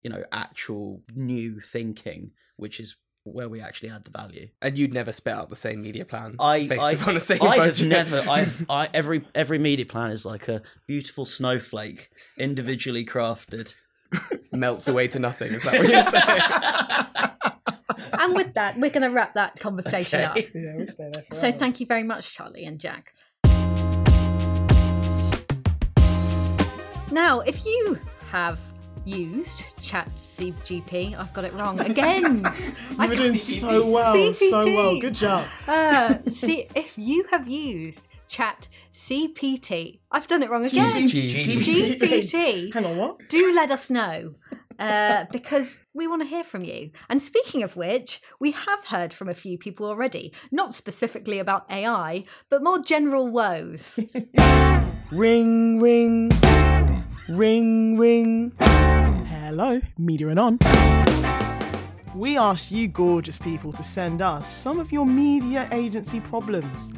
you 0.03 0.09
know 0.09 0.23
actual 0.31 1.01
new 1.15 1.59
thinking 1.59 2.31
which 2.57 2.79
is 2.79 2.97
where 3.23 3.49
we 3.49 3.61
actually 3.61 3.89
add 3.89 4.05
the 4.05 4.11
value 4.11 4.49
And 4.61 4.77
you'd 4.77 4.93
never 4.93 5.11
spit 5.11 5.33
out 5.33 5.49
the 5.49 5.55
same 5.55 5.81
media 5.81 6.05
plan 6.05 6.35
I, 6.39 6.67
based 6.67 6.81
I, 6.81 6.91
upon 6.91 7.15
the 7.15 7.19
same 7.19 7.41
I 7.41 7.65
have 7.65 7.83
never. 7.83 8.17
I've. 8.29 8.65
I 8.69 8.87
every 8.93 9.25
every 9.35 9.59
media 9.59 9.85
plan 9.85 10.11
is 10.11 10.25
like 10.25 10.47
a 10.47 10.61
beautiful 10.87 11.25
snowflake, 11.25 12.09
individually 12.37 13.05
crafted. 13.05 13.75
melts 14.51 14.87
away 14.87 15.07
to 15.07 15.19
nothing. 15.19 15.53
Is 15.53 15.63
that 15.63 15.73
what 15.73 15.87
you're 15.87 16.03
saying? 16.03 16.41
and 18.19 18.35
with 18.35 18.53
that, 18.55 18.75
we're 18.77 18.89
going 18.89 19.03
to 19.03 19.09
wrap 19.09 19.33
that 19.33 19.59
conversation 19.59 20.21
up. 20.21 20.37
Yeah, 20.37 20.77
we 20.77 20.87
stay 20.87 21.11
there. 21.13 21.25
So 21.33 21.51
thank 21.51 21.79
you 21.79 21.85
very 21.85 22.03
much, 22.03 22.33
Charlie 22.33 22.65
and 22.65 22.79
Jack. 22.79 23.13
Now, 27.11 27.39
if 27.39 27.65
you 27.65 27.99
have 28.29 28.59
used 29.09 29.75
ChatGPT, 29.77 31.17
I've 31.17 31.33
got 31.33 31.45
it 31.45 31.53
wrong 31.53 31.79
again. 31.79 32.45
you 32.91 33.07
were 33.07 33.15
doing 33.15 33.37
so 33.37 33.91
well, 33.91 34.33
so 34.33 34.65
well. 34.65 34.99
Good 34.99 35.15
job. 35.15 35.47
Uh, 35.67 36.15
see, 36.27 36.67
if 36.75 36.97
you 36.97 37.25
have 37.31 37.47
used 37.47 38.07
Chat 38.27 38.69
CPT, 38.93 39.99
I've 40.11 40.27
done 40.27 40.43
it 40.43 40.49
wrong 40.49 40.65
again. 40.65 41.09
GPT. 41.09 41.97
GPT. 41.99 42.73
Hang 42.73 42.85
on, 42.85 42.97
what? 42.97 43.17
Do 43.29 43.53
let 43.53 43.71
us 43.71 43.89
know. 43.89 44.35
Uh, 44.77 45.25
because 45.31 45.81
we 45.93 46.07
want 46.07 46.21
to 46.21 46.27
hear 46.27 46.43
from 46.43 46.63
you. 46.63 46.91
And 47.09 47.21
speaking 47.21 47.63
of 47.63 47.75
which, 47.75 48.21
we 48.39 48.51
have 48.51 48.85
heard 48.85 49.13
from 49.13 49.27
a 49.27 49.33
few 49.33 49.57
people 49.57 49.85
already, 49.85 50.33
not 50.51 50.73
specifically 50.73 51.37
about 51.37 51.69
AI, 51.69 52.23
but 52.49 52.63
more 52.63 52.79
general 52.79 53.27
woes. 53.27 53.99
ring, 55.11 55.79
ring, 55.79 56.31
ring, 57.27 57.97
ring. 57.97 58.98
Hello, 59.25 59.81
Media 59.97 60.29
Anon. 60.29 60.59
We 62.15 62.37
asked 62.37 62.71
you 62.71 62.87
gorgeous 62.87 63.37
people 63.37 63.71
to 63.73 63.83
send 63.83 64.21
us 64.21 64.51
some 64.51 64.79
of 64.79 64.91
your 64.91 65.05
media 65.05 65.67
agency 65.71 66.19
problems. 66.19 66.93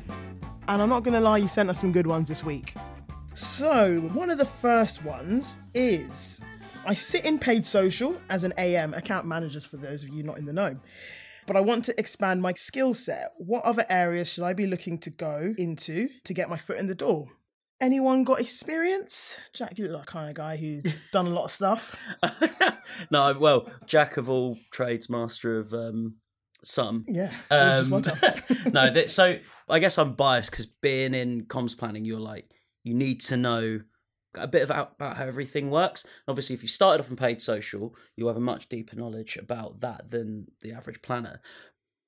And 0.68 0.82
I'm 0.82 0.90
not 0.90 1.04
going 1.04 1.14
to 1.14 1.20
lie, 1.20 1.38
you 1.38 1.48
sent 1.48 1.70
us 1.70 1.80
some 1.80 1.92
good 1.92 2.08
ones 2.08 2.30
this 2.30 2.44
week. 2.44 2.74
So, 3.34 4.02
one 4.14 4.30
of 4.30 4.38
the 4.38 4.46
first 4.46 5.04
ones 5.04 5.60
is 5.74 6.42
I 6.86 6.94
sit 6.94 7.26
in 7.26 7.40
paid 7.40 7.66
social 7.66 8.20
as 8.30 8.44
an 8.44 8.54
AM, 8.58 8.94
account 8.94 9.26
managers 9.26 9.66
for 9.66 9.78
those 9.78 10.04
of 10.04 10.10
you 10.10 10.24
not 10.24 10.38
in 10.38 10.46
the 10.46 10.54
know. 10.54 10.78
But 11.48 11.56
I 11.56 11.62
want 11.62 11.86
to 11.86 12.00
expand 12.00 12.42
my 12.42 12.54
skill 12.54 12.94
set. 12.94 13.32
What 13.38 13.64
other 13.64 13.86
areas 13.90 14.32
should 14.32 14.44
I 14.44 14.54
be 14.54 14.68
looking 14.68 14.98
to 15.00 15.10
go 15.10 15.54
into 15.58 16.10
to 16.24 16.34
get 16.34 16.50
my 16.50 16.58
foot 16.58 16.78
in 16.78 16.88
the 16.88 16.96
door? 16.96 17.28
Anyone 17.82 18.24
got 18.24 18.40
experience? 18.40 19.36
Jack, 19.54 19.80
you 19.80 19.88
look 19.88 19.94
like 19.94 20.06
the 20.06 20.12
kind 20.12 20.30
of 20.30 20.36
guy 20.36 20.56
who's 20.56 20.84
done 21.12 21.26
a 21.26 21.32
lot 21.32 21.46
of 21.46 21.52
stuff. 21.52 21.98
no, 23.12 23.36
well, 23.40 23.68
jack 23.88 24.18
of 24.18 24.30
all 24.30 24.58
trades, 24.72 25.10
master 25.10 25.58
of 25.58 25.74
um, 25.74 26.16
some. 26.64 27.06
Yeah. 27.08 27.32
Um, 27.50 27.90
no, 27.90 28.94
that, 28.94 29.10
so 29.10 29.40
I 29.68 29.80
guess 29.80 29.98
I'm 29.98 30.14
biased 30.14 30.52
because 30.52 30.68
being 30.68 31.16
in 31.16 31.46
comms 31.46 31.76
planning, 31.76 32.06
you're 32.06 32.20
like 32.20 32.52
you 32.84 32.94
need 32.94 33.20
to 33.22 33.38
know 33.38 33.82
a 34.36 34.48
bit 34.48 34.64
about, 34.64 34.94
about 34.96 35.18
how 35.18 35.26
everything 35.26 35.72
works. 35.72 36.06
Obviously, 36.28 36.54
if 36.54 36.62
you 36.62 36.70
started 36.70 37.02
off 37.02 37.10
in 37.10 37.16
paid 37.16 37.42
social, 37.42 37.96
you 38.16 38.28
have 38.28 38.38
a 38.38 38.42
much 38.42 38.70
deeper 38.70 38.96
knowledge 38.96 39.38
about 39.38 39.80
that 39.80 40.10
than 40.10 40.48
the 40.62 40.72
average 40.72 41.02
planner. 41.02 41.42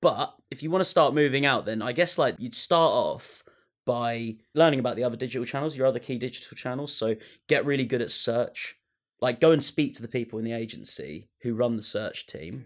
But 0.00 0.34
if 0.50 0.62
you 0.62 0.70
want 0.70 0.84
to 0.84 0.90
start 0.90 1.14
moving 1.14 1.44
out, 1.44 1.64
then 1.66 1.82
I 1.82 1.92
guess 1.92 2.16
like 2.16 2.36
you'd 2.38 2.54
start 2.54 2.92
off 2.92 3.42
by 3.86 4.36
learning 4.54 4.80
about 4.80 4.96
the 4.96 5.04
other 5.04 5.16
digital 5.16 5.44
channels, 5.44 5.76
your 5.76 5.86
other 5.86 5.98
key 5.98 6.18
digital 6.18 6.56
channels. 6.56 6.94
So 6.94 7.16
get 7.48 7.64
really 7.64 7.86
good 7.86 8.02
at 8.02 8.10
search. 8.10 8.76
Like 9.20 9.40
go 9.40 9.52
and 9.52 9.62
speak 9.62 9.94
to 9.94 10.02
the 10.02 10.08
people 10.08 10.38
in 10.38 10.44
the 10.44 10.52
agency 10.52 11.28
who 11.42 11.54
run 11.54 11.76
the 11.76 11.82
search 11.82 12.26
team. 12.26 12.52
Mm. 12.52 12.64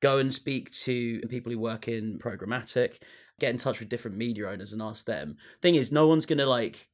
Go 0.00 0.18
and 0.18 0.32
speak 0.32 0.70
to 0.70 1.20
people 1.22 1.52
who 1.52 1.58
work 1.58 1.86
in 1.86 2.18
programmatic. 2.18 3.00
Get 3.38 3.50
in 3.50 3.58
touch 3.58 3.80
with 3.80 3.88
different 3.88 4.16
media 4.16 4.48
owners 4.48 4.72
and 4.72 4.82
ask 4.82 5.04
them. 5.04 5.36
Thing 5.60 5.74
is, 5.74 5.92
no 5.92 6.06
one's 6.06 6.26
gonna 6.26 6.46
like 6.46 6.88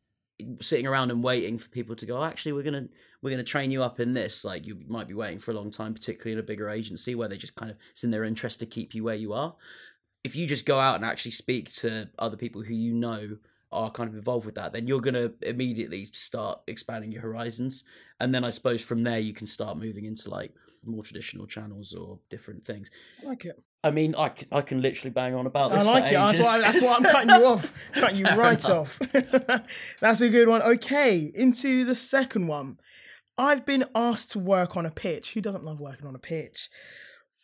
sitting 0.61 0.87
around 0.87 1.11
and 1.11 1.23
waiting 1.23 1.59
for 1.59 1.69
people 1.69 1.97
to 1.97 2.07
go. 2.07 2.19
"Oh, 2.19 2.25
Actually, 2.25 2.53
we're 2.53 2.63
gonna 2.63 2.89
we're 3.23 3.31
gonna 3.31 3.45
train 3.45 3.71
you 3.71 3.83
up 3.83 4.01
in 4.01 4.13
this. 4.13 4.45
Like 4.45 4.67
you 4.67 4.81
might 4.89 5.09
be 5.09 5.15
waiting 5.15 5.39
for 5.39 5.53
a 5.53 5.55
long 5.55 5.71
time, 5.71 5.95
particularly 5.95 6.33
in 6.33 6.39
a 6.39 6.43
bigger 6.43 6.69
agency 6.69 7.15
where 7.15 7.29
they 7.29 7.37
just 7.37 7.55
kind 7.55 7.71
of 7.71 7.77
it's 7.93 8.05
in 8.05 8.11
their 8.11 8.25
interest 8.25 8.61
to 8.61 8.67
keep 8.67 8.95
you 8.95 9.05
where 9.05 9.15
you 9.15 9.33
are. 9.33 9.55
If 10.25 10.35
you 10.35 10.47
just 10.47 10.67
go 10.67 10.81
out 10.81 10.97
and 10.97 11.05
actually 11.05 11.31
speak 11.31 11.73
to 11.75 12.11
other 12.19 12.37
people 12.37 12.63
who 12.63 12.75
you 12.75 12.93
know 12.93 13.37
are 13.77 13.91
kind 13.91 14.09
of 14.09 14.17
involved 14.17 14.47
with 14.47 14.55
that, 14.57 14.73
then 14.73 14.87
you're 14.87 15.01
going 15.01 15.15
to 15.15 15.33
immediately 15.43 16.07
start 16.07 16.61
expanding 16.67 17.13
your 17.13 17.23
horizons. 17.23 17.85
And 18.19 18.35
then 18.35 18.45
I 18.45 18.51
suppose 18.51 18.83
from 18.83 19.05
there 19.05 19.19
you 19.19 19.35
can 19.35 19.47
start 19.47 19.77
moving 19.77 20.07
into 20.07 20.31
like 20.31 20.53
more 20.85 21.05
traditional 21.05 21.47
channels 21.47 21.95
or 21.95 22.19
different 22.31 22.65
things. 22.65 22.91
I 23.23 23.27
like 23.27 23.45
it. 23.45 23.63
I 23.85 23.91
mean, 23.91 24.15
I, 24.17 24.33
c- 24.37 24.47
I 24.51 24.63
can 24.63 24.81
literally 24.81 25.11
bang 25.11 25.35
on 25.35 25.47
about 25.47 25.71
this. 25.71 25.87
I 25.87 25.93
like 25.93 26.07
it. 26.07 26.15
That's 26.15 26.41
why, 26.41 26.59
that's 26.61 26.83
why 26.83 26.97
I'm 26.97 27.05
cutting 27.05 27.31
you 27.31 27.47
off. 27.47 27.73
Cutting 27.95 28.19
you 28.19 28.25
right 28.25 28.65
off. 28.69 28.99
that's 30.01 30.21
a 30.21 30.29
good 30.29 30.49
one. 30.49 30.63
Okay, 30.63 31.31
into 31.35 31.85
the 31.85 31.95
second 31.95 32.49
one. 32.49 32.79
I've 33.39 33.67
been 33.67 33.85
asked 33.95 34.33
to 34.33 34.39
work 34.39 34.77
on 34.77 34.87
a 34.87 34.91
pitch. 34.91 35.35
Who 35.35 35.41
doesn't 35.41 35.63
love 35.63 35.79
working 35.79 36.07
on 36.07 36.15
a 36.15 36.19
pitch? 36.19 36.71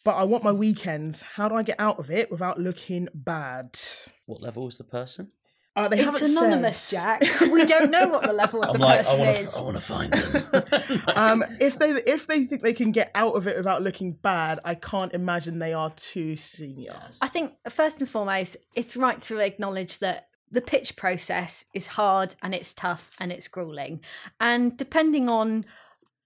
But 0.05 0.17
I 0.17 0.25
want 0.25 0.43
my 0.43 0.51
hmm. 0.51 0.59
weekends. 0.59 1.23
How 1.23 1.49
do 1.49 1.55
I 1.55 1.63
get 1.63 1.77
out 1.79 1.99
of 1.99 2.11
it 2.11 2.31
without 2.31 2.59
looking 2.59 3.09
bad? 3.15 3.79
What 4.27 4.43
level 4.43 4.67
is 4.67 4.79
the 4.79 4.85
person? 4.85 5.31
Uh, 5.75 5.89
they 5.89 6.01
it's 6.01 6.05
haven't 6.05 6.31
anonymous, 6.33 6.79
said. 6.79 7.21
Jack. 7.23 7.41
We 7.51 7.65
don't 7.65 7.91
know 7.91 8.09
what 8.09 8.25
the 8.25 8.33
level 8.33 8.63
of 8.63 8.71
I'm 8.75 8.81
the 8.81 8.87
like, 8.87 9.01
I 9.01 9.03
person 9.03 9.21
want 9.21 9.39
is. 9.39 9.57
I 9.57 9.63
want 9.63 9.77
to 9.77 9.81
find 9.81 10.13
them. 10.13 11.03
um, 11.17 11.45
if 11.61 11.79
they 11.79 11.91
if 11.91 12.27
they 12.27 12.45
think 12.45 12.63
they 12.63 12.75
can 12.75 12.93
get 12.93 13.11
out 13.15 13.35
of 13.35 13.47
it 13.47 13.57
without 13.57 13.83
looking 13.83 14.13
bad, 14.13 14.61
I 14.65 14.75
can't 14.75 15.15
imagine 15.15 15.59
they 15.59 15.73
are 15.73 15.91
too 15.91 16.37
senior. 16.37 17.01
I 17.23 17.29
think 17.29 17.55
first 17.71 18.01
and 18.01 18.09
foremost, 18.09 18.59
it's 18.75 18.97
right 18.97 19.21
to 19.23 19.39
acknowledge 19.39 19.99
that 20.01 20.29
the 20.51 20.61
pitch 20.61 20.97
process 20.97 21.65
is 21.75 21.87
hard 21.87 22.35
and 22.43 22.55
it's 22.55 22.75
tough 22.75 23.11
and 23.19 23.33
it's 23.33 23.49
grueling. 23.49 24.01
And 24.39 24.77
depending 24.77 25.31
on 25.31 25.65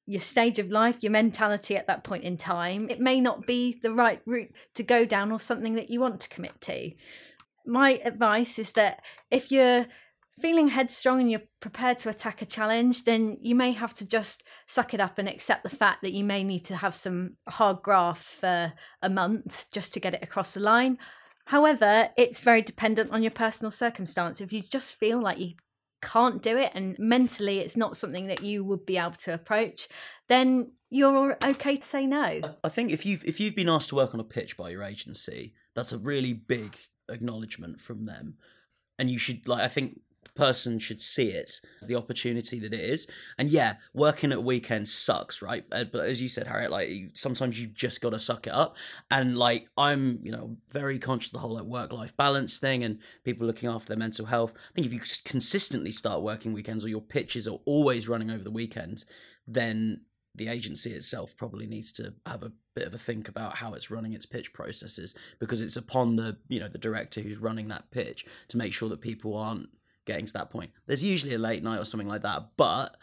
your 0.07 0.21
stage 0.21 0.59
of 0.59 0.71
life, 0.71 1.03
your 1.03 1.13
mentality 1.13 1.77
at 1.77 1.87
that 1.87 2.03
point 2.05 2.25
in 2.25 2.37
time, 2.37 2.89
it 2.91 3.01
may 3.01 3.21
not 3.21 3.47
be 3.47 3.79
the 3.81 3.93
right 3.93 4.21
route 4.27 4.53
to 4.75 4.83
go 4.83 5.05
down 5.05 5.31
or 5.31 5.39
something 5.39 5.75
that 5.75 5.91
you 5.91 6.01
want 6.01 6.21
to 6.21 6.29
commit 6.29 6.61
to. 6.63 6.93
My 7.67 8.01
advice 8.05 8.59
is 8.59 8.73
that 8.73 9.03
if 9.31 9.51
you're 9.51 9.87
feeling 10.41 10.69
headstrong 10.69 11.21
and 11.21 11.31
you're 11.31 11.41
prepared 11.61 11.99
to 11.99 12.11
attack 12.11 12.43
a 12.43 12.47
challenge, 12.47 13.05
then 13.05 13.39
you 13.41 13.55
may 13.55 13.73
have 13.73 13.95
to 13.95 14.07
just 14.07 14.43
suck 14.67 14.93
it 14.93 15.01
up 15.01 15.19
and 15.19 15.29
accept 15.29 15.63
the 15.63 15.69
fact 15.71 16.03
that 16.03 16.13
you 16.13 16.25
may 16.25 16.45
need 16.45 16.65
to 16.67 16.77
have 16.77 16.95
some 16.95 17.37
hard 17.49 17.83
graft 17.83 18.27
for 18.27 18.73
a 19.03 19.09
month 19.09 19.67
just 19.73 19.95
to 19.95 20.01
get 20.01 20.15
it 20.15 20.23
across 20.23 20.55
the 20.55 20.61
line. 20.61 20.99
However, 21.47 22.11
it's 22.17 22.43
very 22.43 22.61
dependent 22.61 23.13
on 23.13 23.23
your 23.23 23.31
personal 23.31 23.71
circumstance. 23.71 24.41
If 24.41 24.53
you 24.53 24.63
just 24.63 24.95
feel 24.95 25.21
like 25.21 25.39
you 25.39 25.55
can't 26.03 26.43
do 26.43 26.59
it 26.59 26.73
and 26.75 26.97
mentally 26.99 27.61
it's 27.61 27.77
not 27.77 27.97
something 27.97 28.27
that 28.27 28.43
you 28.43 28.63
would 28.65 28.85
be 28.85 28.99
able 28.99 29.13
to 29.13 29.33
approach, 29.33 29.89
then 30.29 30.73
you're 30.91 31.37
okay 31.43 31.77
to 31.77 31.87
say 31.87 32.07
no. 32.07 32.41
I- 32.63 32.69
think 32.69 32.91
if 32.91 33.07
you've 33.07 33.25
if 33.25 33.41
you've 33.41 33.57
been 33.57 33.69
asked 33.69 33.89
to 33.89 33.95
work 33.95 34.13
on 34.13 34.21
a 34.21 34.25
pitch 34.25 34.57
by 34.57 34.71
your 34.71 34.83
agency, 34.83 35.55
that's 35.75 35.93
a 35.93 35.99
really 35.99 36.33
big 36.33 36.77
acknowledgement 37.09 37.81
from 37.81 38.07
them, 38.07 38.35
and 38.99 39.11
you 39.11 39.19
should 39.19 39.47
like. 39.49 39.62
I 39.62 39.69
think 39.69 40.01
the 40.25 40.33
person 40.33 40.79
should 40.79 41.01
see 41.01 41.29
it 41.29 41.61
as 41.81 41.87
the 41.87 41.95
opportunity 41.95 42.59
that 42.59 42.75
it 42.75 42.81
is. 42.81 43.07
And 43.38 43.49
yeah, 43.49 43.75
working 43.95 44.33
at 44.33 44.42
weekends 44.42 44.92
sucks, 44.92 45.40
right? 45.40 45.64
Uh, 45.71 45.85
But 45.85 46.07
as 46.07 46.21
you 46.21 46.29
said, 46.29 46.47
Harriet, 46.47 46.71
like 46.71 47.11
sometimes 47.14 47.61
you 47.61 47.69
just 47.69 48.01
got 48.01 48.11
to 48.11 48.19
suck 48.19 48.47
it 48.47 48.53
up. 48.53 48.77
And 49.11 49.38
like 49.38 49.69
I'm, 49.77 50.19
you 50.23 50.33
know, 50.33 50.57
very 50.71 50.99
conscious 50.99 51.29
of 51.29 51.35
the 51.35 51.38
whole 51.40 51.55
like 51.55 51.64
work 51.64 51.92
life 51.92 52.16
balance 52.16 52.59
thing 52.59 52.83
and 52.83 52.99
people 53.25 53.47
looking 53.47 53.69
after 53.69 53.88
their 53.88 53.97
mental 53.99 54.27
health. 54.27 54.53
I 54.57 54.75
think 54.75 54.87
if 54.87 54.92
you 54.92 55.01
consistently 55.25 55.92
start 55.92 56.23
working 56.23 56.53
weekends 56.53 56.85
or 56.85 56.88
your 56.88 57.03
pitches 57.03 57.47
are 57.47 57.61
always 57.64 58.09
running 58.09 58.31
over 58.31 58.42
the 58.42 58.51
weekends, 58.51 59.07
then 59.47 60.01
the 60.37 60.49
agency 60.49 60.90
itself 60.90 61.37
probably 61.37 61.66
needs 61.66 61.92
to 61.92 62.14
have 62.27 62.42
a 62.42 62.53
bit 62.75 62.87
of 62.87 62.94
a 62.94 62.99
think 62.99 63.29
about 63.29 63.57
how 63.57 63.75
it's 63.75 63.90
running 63.90 64.12
its 64.12 64.27
pitch 64.27 64.53
processes 64.53 65.14
because 65.38 65.61
it's 65.61 65.77
upon 65.77 66.16
the 66.16 66.37
you 66.49 66.61
know 66.61 66.68
the 66.68 66.79
director 66.79 67.20
who's 67.20 67.38
running 67.38 67.68
that 67.68 67.90
pitch 67.90 68.27
to 68.49 68.57
make 68.57 68.72
sure 68.72 68.88
that 68.88 69.01
people 69.01 69.37
aren't 69.37 69.68
getting 70.05 70.27
to 70.27 70.33
that 70.33 70.51
point. 70.51 70.70
There's 70.87 71.03
usually 71.03 71.35
a 71.35 71.38
late 71.38 71.62
night 71.62 71.81
or 71.81 71.85
something 71.85 72.09
like 72.09 72.22
that 72.22 72.51
but 72.57 72.96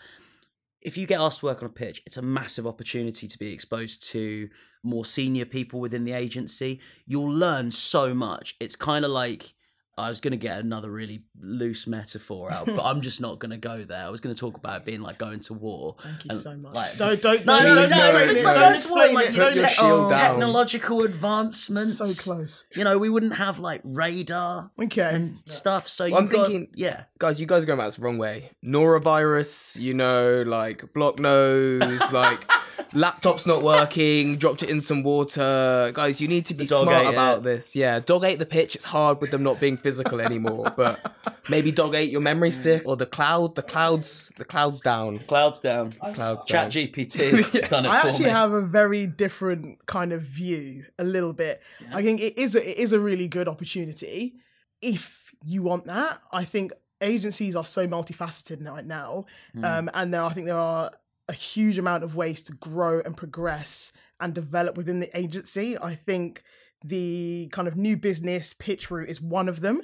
if 0.81 0.97
you 0.97 1.07
get 1.07 1.21
asked 1.21 1.39
to 1.39 1.45
work 1.45 1.61
on 1.61 1.67
a 1.67 1.71
pitch 1.71 2.01
it's 2.05 2.17
a 2.17 2.21
massive 2.21 2.67
opportunity 2.67 3.27
to 3.27 3.37
be 3.37 3.51
exposed 3.51 4.03
to 4.11 4.49
more 4.83 5.05
senior 5.05 5.45
people 5.45 5.79
within 5.79 6.03
the 6.03 6.11
agency. 6.11 6.79
You'll 7.05 7.31
learn 7.31 7.71
so 7.71 8.13
much. 8.13 8.55
It's 8.59 8.75
kind 8.75 9.05
of 9.05 9.11
like 9.11 9.53
I 9.95 10.10
was 10.10 10.21
going 10.21 10.32
to 10.32 10.38
get 10.38 10.58
another 10.60 10.89
really 10.89 11.21
loose 11.39 11.86
metaphor 11.86 12.51
out, 12.51 12.65
but 12.65 12.84
I'm 12.84 13.01
just 13.01 13.21
not 13.21 13.38
going 13.38 13.51
to 13.51 13.58
go 13.58 13.75
there. 13.75 14.06
I 14.06 14.10
was 14.10 14.21
going 14.21 14.34
to 14.34 14.39
talk 14.39 14.58
about 14.58 14.82
it 14.82 14.86
being 14.86 15.01
like 15.01 15.19
going 15.19 15.39
to 15.41 15.53
war. 15.53 15.97
Thank 16.01 16.25
you 16.25 16.29
And, 16.32 16.39
so 16.39 16.56
much. 16.58 16.73
like- 16.73 16.97
don't 16.97 17.21
don't 17.21 17.45
No, 17.45 17.60
don't- 17.60 17.65
no, 17.67 17.75
no, 17.75 17.89
don't 17.89 17.89
no, 17.99 18.10
explain 18.13 18.29
it's 18.32 18.41
it, 18.41 18.43
not 18.43 18.53
don't 18.53 18.62
going 18.63 18.79
to 18.82 18.89
war. 18.89 19.03
explain 19.03 19.13
Like, 19.15 19.25
it. 19.27 19.36
you 19.36 19.43
Put 19.43 19.56
your 19.56 19.67
te- 19.67 19.73
shield 19.75 19.91
oh, 20.06 20.10
down. 20.10 20.19
technological 20.32 21.01
advancements. 21.03 21.97
So 21.97 22.23
close. 22.34 22.65
You 22.75 22.84
know, 22.86 22.97
we 22.97 23.10
wouldn't 23.10 23.36
have 23.36 23.60
like 23.60 23.82
radar 23.84 24.71
Okay. 24.82 25.10
and 25.13 25.39
stuff. 25.45 25.88
So 25.88 26.06
Well, 26.06 26.17
I'm 26.17 26.27
got, 26.27 26.47
thinking- 26.47 26.69
yeah. 26.73 27.03
guys, 27.19 27.39
you 27.39 27.45
guys 27.45 27.62
are 27.62 27.65
going 27.67 27.77
about 27.77 27.86
this 27.86 27.95
the 27.97 28.01
wrong 28.01 28.17
way. 28.17 28.49
Norovirus, 28.65 29.79
you 29.79 29.93
know, 29.93 30.43
like 30.45 30.91
block 30.93 31.19
nose, 31.19 31.82
like 32.12 32.49
laptop's 32.93 33.45
not 33.45 33.63
working, 33.63 34.38
dropped 34.38 34.63
it 34.63 34.69
in 34.69 34.81
some 34.81 35.03
water. 35.03 35.91
Guys, 35.93 36.19
you 36.21 36.27
need 36.27 36.45
to 36.47 36.53
be 36.53 36.65
smart 36.65 37.03
ate 37.03 37.07
it. 37.07 37.13
about 37.13 37.43
this. 37.43 37.75
Yeah, 37.75 37.99
dog 37.99 38.23
ate 38.23 38.39
the 38.39 38.45
pitch. 38.45 38.75
It's 38.75 38.86
hard 38.86 39.21
with 39.21 39.31
them 39.31 39.43
not 39.43 39.59
being 39.59 39.77
physical 39.77 40.21
anymore, 40.21 40.71
but 40.75 41.13
maybe 41.49 41.71
dog 41.71 41.95
ate 41.95 42.09
your 42.12 42.21
memory 42.21 42.51
stick 42.51 42.83
or 42.86 42.95
the 42.97 43.05
cloud. 43.05 43.55
The 43.55 43.62
clouds, 43.63 44.31
the 44.38 44.45
clouds 44.45 44.81
down. 44.81 45.19
Clouds 45.19 45.59
down. 45.59 45.91
Clouds 45.93 46.45
Chat 46.45 46.71
down. 46.71 46.88
GPT 46.88 47.31
has 47.62 47.69
done 47.69 47.86
it 47.86 47.91
I 47.91 48.01
for 48.01 48.07
actually 48.09 48.25
me. 48.25 48.31
have 48.31 48.51
a 48.51 48.62
very 48.62 49.07
different 49.07 49.86
kind 49.86 50.12
of 50.13 50.21
view, 50.21 50.86
a 50.99 51.03
little 51.03 51.33
bit. 51.33 51.62
I 51.93 52.01
think 52.01 52.21
it 52.21 52.38
is 52.38 52.55
a, 52.55 52.69
it 52.69 52.77
is 52.77 52.93
a 52.93 52.99
really 52.99 53.27
good 53.27 53.47
opportunity 53.47 54.36
if 54.81 55.33
you 55.45 55.63
want 55.63 55.86
that. 55.86 56.19
I 56.31 56.43
think 56.45 56.71
agencies 57.01 57.55
are 57.55 57.65
so 57.65 57.86
multifaceted 57.88 58.65
right 58.65 58.86
now, 58.86 59.25
Hmm. 59.53 59.65
um, 59.65 59.89
and 59.93 60.13
there 60.13 60.23
I 60.23 60.29
think 60.29 60.47
there 60.47 60.57
are 60.57 60.91
a 61.27 61.33
huge 61.33 61.77
amount 61.77 62.03
of 62.03 62.15
ways 62.15 62.41
to 62.43 62.53
grow 62.53 63.01
and 63.01 63.15
progress 63.15 63.93
and 64.19 64.33
develop 64.33 64.77
within 64.77 64.99
the 64.99 65.17
agency. 65.17 65.77
I 65.77 65.95
think 65.95 66.43
the 66.83 67.49
kind 67.51 67.67
of 67.67 67.77
new 67.77 67.95
business 67.95 68.53
pitch 68.53 68.91
route 68.91 69.09
is 69.09 69.21
one 69.21 69.47
of 69.47 69.62
them. 69.62 69.81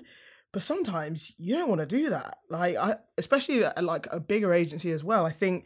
But 0.51 0.63
sometimes 0.63 1.33
you 1.38 1.55
don't 1.55 1.69
want 1.69 1.81
to 1.81 1.85
do 1.85 2.09
that. 2.09 2.39
Like, 2.49 2.75
I, 2.75 2.95
especially 3.17 3.63
at 3.63 3.83
like 3.83 4.07
a 4.12 4.19
bigger 4.19 4.51
agency 4.51 4.91
as 4.91 5.03
well. 5.03 5.25
I 5.25 5.31
think 5.31 5.65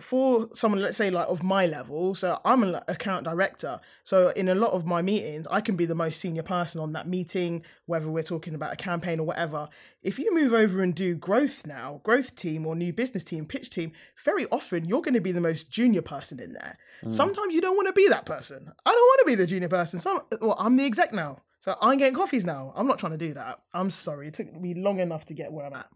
for 0.00 0.48
someone, 0.54 0.80
let's 0.80 0.96
say, 0.96 1.10
like 1.10 1.28
of 1.28 1.42
my 1.42 1.66
level, 1.66 2.14
so 2.14 2.38
I'm 2.44 2.62
an 2.62 2.78
account 2.88 3.24
director. 3.24 3.80
So 4.04 4.28
in 4.30 4.48
a 4.48 4.54
lot 4.54 4.72
of 4.72 4.86
my 4.86 5.02
meetings, 5.02 5.46
I 5.50 5.60
can 5.60 5.76
be 5.76 5.86
the 5.86 5.94
most 5.94 6.20
senior 6.20 6.42
person 6.42 6.80
on 6.80 6.92
that 6.92 7.08
meeting, 7.08 7.64
whether 7.86 8.08
we're 8.08 8.22
talking 8.22 8.54
about 8.54 8.72
a 8.72 8.76
campaign 8.76 9.18
or 9.18 9.26
whatever. 9.26 9.68
If 10.02 10.18
you 10.18 10.32
move 10.34 10.52
over 10.52 10.82
and 10.82 10.94
do 10.94 11.16
growth 11.16 11.66
now, 11.66 12.00
growth 12.04 12.36
team 12.36 12.66
or 12.66 12.76
new 12.76 12.92
business 12.92 13.24
team, 13.24 13.44
pitch 13.44 13.70
team, 13.70 13.92
very 14.24 14.46
often 14.52 14.84
you're 14.84 15.02
going 15.02 15.14
to 15.14 15.20
be 15.20 15.32
the 15.32 15.40
most 15.40 15.70
junior 15.70 16.02
person 16.02 16.38
in 16.38 16.52
there. 16.52 16.78
Mm. 17.02 17.12
Sometimes 17.12 17.54
you 17.54 17.60
don't 17.60 17.76
want 17.76 17.88
to 17.88 17.94
be 17.94 18.08
that 18.08 18.26
person. 18.26 18.58
I 18.86 18.92
don't 18.92 19.00
want 19.00 19.20
to 19.20 19.26
be 19.26 19.34
the 19.34 19.46
junior 19.46 19.68
person. 19.68 19.98
Some, 19.98 20.20
well, 20.40 20.56
I'm 20.58 20.76
the 20.76 20.84
exec 20.84 21.12
now. 21.12 21.40
So 21.68 21.76
I'm 21.82 21.98
getting 21.98 22.14
coffees 22.14 22.46
now. 22.46 22.72
I'm 22.74 22.86
not 22.86 22.98
trying 22.98 23.12
to 23.12 23.18
do 23.18 23.34
that. 23.34 23.58
I'm 23.74 23.90
sorry. 23.90 24.28
It 24.28 24.32
took 24.34 24.50
me 24.58 24.72
long 24.72 25.00
enough 25.00 25.26
to 25.26 25.34
get 25.34 25.52
where 25.52 25.66
I'm 25.66 25.74
at. 25.74 25.86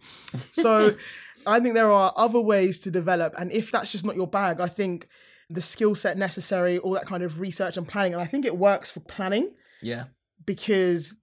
So 0.51 0.95
I 1.47 1.61
think 1.61 1.75
there 1.75 1.91
are 1.91 2.13
other 2.15 2.41
ways 2.41 2.79
to 2.81 2.91
develop. 2.91 3.33
And 3.39 3.51
if 3.51 3.73
that's 3.73 3.91
just 3.91 4.05
not 4.05 4.15
your 4.15 4.27
bag, 4.27 4.61
I 4.61 4.67
think 4.67 5.09
the 5.49 5.63
skill 5.63 5.95
set 5.95 6.19
necessary, 6.19 6.77
all 6.77 6.93
that 6.93 7.07
kind 7.07 7.23
of 7.23 7.41
research 7.41 7.79
and 7.79 7.89
planning, 7.89 8.13
and 8.13 8.21
I 8.21 8.27
think 8.27 8.45
it 8.45 8.59
works 8.59 8.91
for 8.91 9.01
planning 9.01 9.51
Yeah. 9.81 10.05
because 10.45 11.17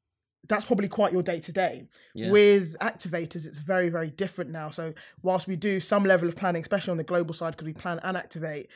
that's 0.47 0.65
probably 0.65 0.87
quite 0.87 1.13
your 1.13 1.21
day 1.21 1.39
to 1.41 1.51
day. 1.53 1.87
With 2.15 2.75
activators, 2.79 3.45
it's 3.45 3.59
very, 3.59 3.89
very 3.89 4.09
different 4.09 4.49
now. 4.49 4.71
So, 4.71 4.95
whilst 5.21 5.47
we 5.47 5.57
do 5.57 5.79
some 5.79 6.05
level 6.05 6.27
of 6.27 6.35
planning, 6.35 6.63
especially 6.63 6.89
on 6.89 6.97
the 6.97 7.03
global 7.03 7.35
side, 7.35 7.51
because 7.51 7.67
we 7.67 7.73
plan 7.73 7.99
and 8.01 8.17
activate, 8.17 8.67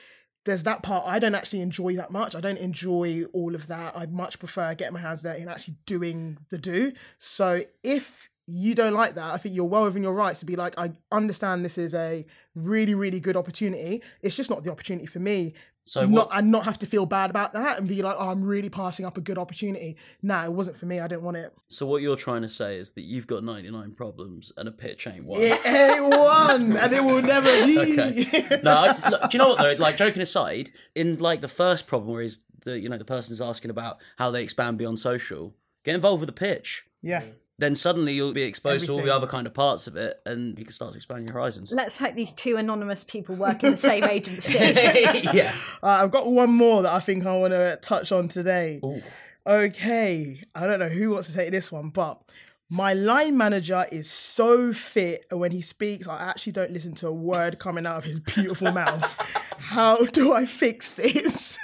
there's 0.46 0.64
that 0.64 0.84
part 0.84 1.06
I 1.08 1.20
don't 1.20 1.36
actually 1.36 1.62
enjoy 1.62 1.96
that 1.96 2.12
much. 2.12 2.36
I 2.36 2.42
don't 2.42 2.58
enjoy 2.58 3.24
all 3.34 3.56
of 3.56 3.68
that. 3.68 3.96
I 3.96 4.06
much 4.08 4.40
prefer 4.40 4.76
getting 4.76 4.94
my 4.94 5.00
hands 5.00 5.24
dirty 5.24 5.42
and 5.42 5.50
actually 5.50 5.76
doing 5.86 6.38
the 6.50 6.58
do. 6.58 6.92
So, 7.18 7.62
if 7.84 8.30
you 8.46 8.76
don't 8.76 8.94
like 8.94 9.16
that, 9.16 9.34
I 9.34 9.38
think 9.38 9.56
you're 9.56 9.64
well 9.64 9.84
within 9.84 10.04
your 10.04 10.14
rights 10.14 10.42
to 10.42 10.46
be 10.46 10.58
like, 10.58 10.78
I 10.78 10.92
understand 11.12 11.64
this 11.64 11.78
is 11.78 11.94
a 11.94 12.26
really, 12.56 12.94
really 12.94 13.22
good 13.22 13.38
opportunity. 13.38 14.04
It's 14.22 14.36
just 14.36 14.50
not 14.50 14.66
the 14.66 14.72
opportunity 14.72 15.06
for 15.06 15.20
me 15.20 15.54
So 15.86 16.06
not 16.06 16.30
what, 16.30 16.38
and 16.38 16.50
not 16.50 16.64
have 16.64 16.80
to 16.80 16.86
feel 16.86 17.06
bad 17.06 17.30
about 17.30 17.54
that 17.54 17.78
and 17.78 17.88
be 17.88 18.02
like, 18.02 18.16
oh, 18.18 18.30
I'm 18.30 18.44
really 18.44 18.70
passing 18.70 19.06
up 19.06 19.18
a 19.18 19.22
good 19.22 19.38
opportunity. 19.38 19.98
Nah, 20.22 20.46
it 20.46 20.54
wasn't 20.54 20.78
for 20.78 20.86
me. 20.86 21.00
I 21.02 21.08
didn't 21.08 21.24
want 21.24 21.38
it. 21.38 21.54
so 21.68 21.86
what 21.86 22.02
you're 22.02 22.16
trying 22.16 22.42
to 22.44 22.50
say 22.50 22.78
is 22.78 22.92
that 22.92 23.02
you've 23.02 23.28
got 23.28 23.44
99 23.44 23.92
problems 23.94 24.54
and 24.56 24.70
a 24.70 24.72
pitch 24.72 25.08
ain't 25.08 25.26
one. 25.26 25.42
It 25.42 25.66
ain't 25.66 26.08
one, 26.10 26.78
and 26.78 26.94
it 26.94 27.04
will 27.04 27.22
never 27.22 27.50
be. 27.66 27.80
Okay. 27.80 28.60
No, 28.64 28.72
I, 28.72 29.10
look, 29.10 29.30
do 29.30 29.38
you 29.38 29.40
know 29.40 29.50
what 29.50 29.62
though? 29.62 29.74
Like 29.78 29.98
joking 29.98 30.22
aside, 30.22 30.72
in 30.96 31.18
like 31.18 31.42
the 31.42 31.48
first 31.50 31.88
problem 31.88 32.14
where 32.14 32.22
is 32.24 32.44
the 32.64 32.80
you 32.80 32.88
know 32.88 32.98
the 32.98 33.04
person's 33.06 33.42
asking 33.42 33.70
about 33.72 33.98
how 34.18 34.32
they 34.32 34.42
expand 34.42 34.78
beyond 34.78 35.00
social, 35.00 35.54
get 35.84 35.96
involved 35.96 36.22
with 36.22 36.28
the 36.28 36.34
pitch. 36.34 36.86
yeah. 37.02 37.24
Then 37.60 37.76
suddenly 37.76 38.14
you'll 38.14 38.34
be 38.34 38.44
exposed 38.44 38.86
to 38.88 38.92
all 38.94 39.04
the 39.04 39.14
other 39.14 39.28
kind 39.28 39.46
of 39.46 39.54
parts 39.54 39.86
of 39.88 39.96
it, 39.96 40.20
and 40.26 40.58
you 40.58 40.66
can 40.66 40.74
start 40.74 40.94
to 40.94 40.98
expand 40.98 41.28
your 41.28 41.34
horizons. 41.34 41.72
Let's 41.72 41.98
hope 41.98 42.16
these 42.16 42.34
two 42.34 42.56
anonymous 42.56 43.04
people 43.04 43.36
work 43.36 43.64
in 43.64 43.72
the 43.72 43.78
same 43.78 44.04
agency. 44.04 44.58
yeah. 45.34 45.54
Uh, 45.84 46.00
I've 46.02 46.12
got 46.12 46.32
one 46.32 46.50
more 46.50 46.82
that 46.84 46.94
I 46.94 47.02
think 47.02 47.26
I 47.26 47.36
want 47.36 47.52
to 47.52 47.78
touch 47.82 48.14
on 48.14 48.30
today. 48.30 48.80
Ooh. 48.84 49.02
Okay, 49.46 50.42
I 50.56 50.66
don't 50.66 50.80
know 50.80 50.88
who 50.88 51.10
wants 51.10 51.28
to 51.28 51.36
take 51.36 51.52
this 51.52 51.72
one, 51.72 51.90
but 51.90 52.22
my 52.70 52.94
line 52.94 53.38
manager 53.38 53.86
is 53.92 54.10
so 54.10 54.74
fit, 54.74 55.26
and 55.30 55.40
when 55.40 55.52
he 55.52 55.62
speaks, 55.62 56.08
I 56.08 56.24
actually 56.24 56.54
don't 56.54 56.72
listen 56.72 56.96
to 56.96 57.08
a 57.08 57.14
word 57.14 57.60
coming 57.60 57.86
out 57.86 57.98
of 57.98 58.04
his 58.06 58.20
beautiful 58.20 58.72
mouth. 58.72 59.56
How 59.60 59.98
do 60.06 60.34
I 60.34 60.46
fix 60.46 60.96
this? 60.96 61.60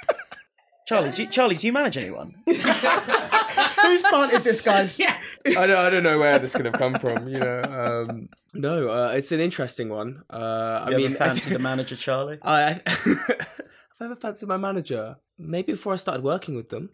Charlie, 0.89 1.11
do 1.11 1.21
you, 1.21 1.29
Charlie, 1.29 1.55
do 1.55 1.67
you 1.67 1.73
manage 1.73 1.97
anyone? 1.97 2.33
Whose 2.47 2.57
Who's 2.63 4.01
planted 4.01 4.41
this, 4.41 4.59
guys? 4.61 4.99
Yeah. 4.99 5.21
I 5.45 5.67
don't, 5.67 5.77
I 5.77 5.89
don't 5.91 6.01
know 6.01 6.17
where 6.17 6.39
this 6.39 6.55
could 6.55 6.65
have 6.65 6.73
come 6.73 6.95
from. 6.95 7.27
You 7.27 7.37
know, 7.39 7.61
um, 8.09 8.29
no, 8.55 8.89
uh, 8.89 9.11
it's 9.13 9.31
an 9.31 9.39
interesting 9.39 9.89
one. 9.89 10.23
Uh, 10.31 10.83
I 10.87 10.89
You 10.89 10.97
mean, 10.97 11.05
ever 11.07 11.15
fancied 11.15 11.53
a 11.53 11.59
manager, 11.59 11.95
Charlie? 11.95 12.39
I, 12.41 12.81
I've 12.87 14.01
ever 14.01 14.15
fancied 14.15 14.49
my 14.49 14.57
manager. 14.57 15.17
Maybe 15.37 15.73
before 15.73 15.93
I 15.93 15.97
started 15.97 16.23
working 16.23 16.55
with 16.55 16.69
them. 16.69 16.89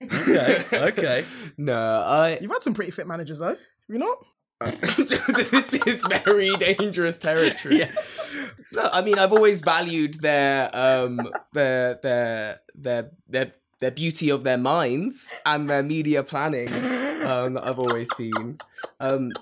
Okay, 0.00 0.64
okay. 0.72 1.24
No, 1.58 1.74
I. 1.74 2.38
You've 2.40 2.52
had 2.52 2.62
some 2.62 2.74
pretty 2.74 2.92
fit 2.92 3.08
managers, 3.08 3.40
though. 3.40 3.48
Have 3.48 3.58
you 3.88 3.98
not? 3.98 4.24
this 4.80 5.72
is 5.86 6.02
very 6.24 6.50
dangerous 6.56 7.16
territory. 7.16 7.80
No, 8.72 8.88
I 8.92 9.00
mean 9.00 9.18
I've 9.18 9.32
always 9.32 9.62
valued 9.62 10.20
their 10.20 10.68
um 10.74 11.18
their 11.52 11.94
their 12.02 12.60
their 12.74 13.10
their 13.26 13.52
their 13.80 13.90
beauty 13.90 14.28
of 14.28 14.44
their 14.44 14.58
minds 14.58 15.32
and 15.46 15.68
their 15.68 15.82
media 15.82 16.22
planning 16.22 16.68
um 17.24 17.54
that 17.54 17.62
I've 17.64 17.78
always 17.78 18.08
seen. 18.14 18.58
Um 19.00 19.32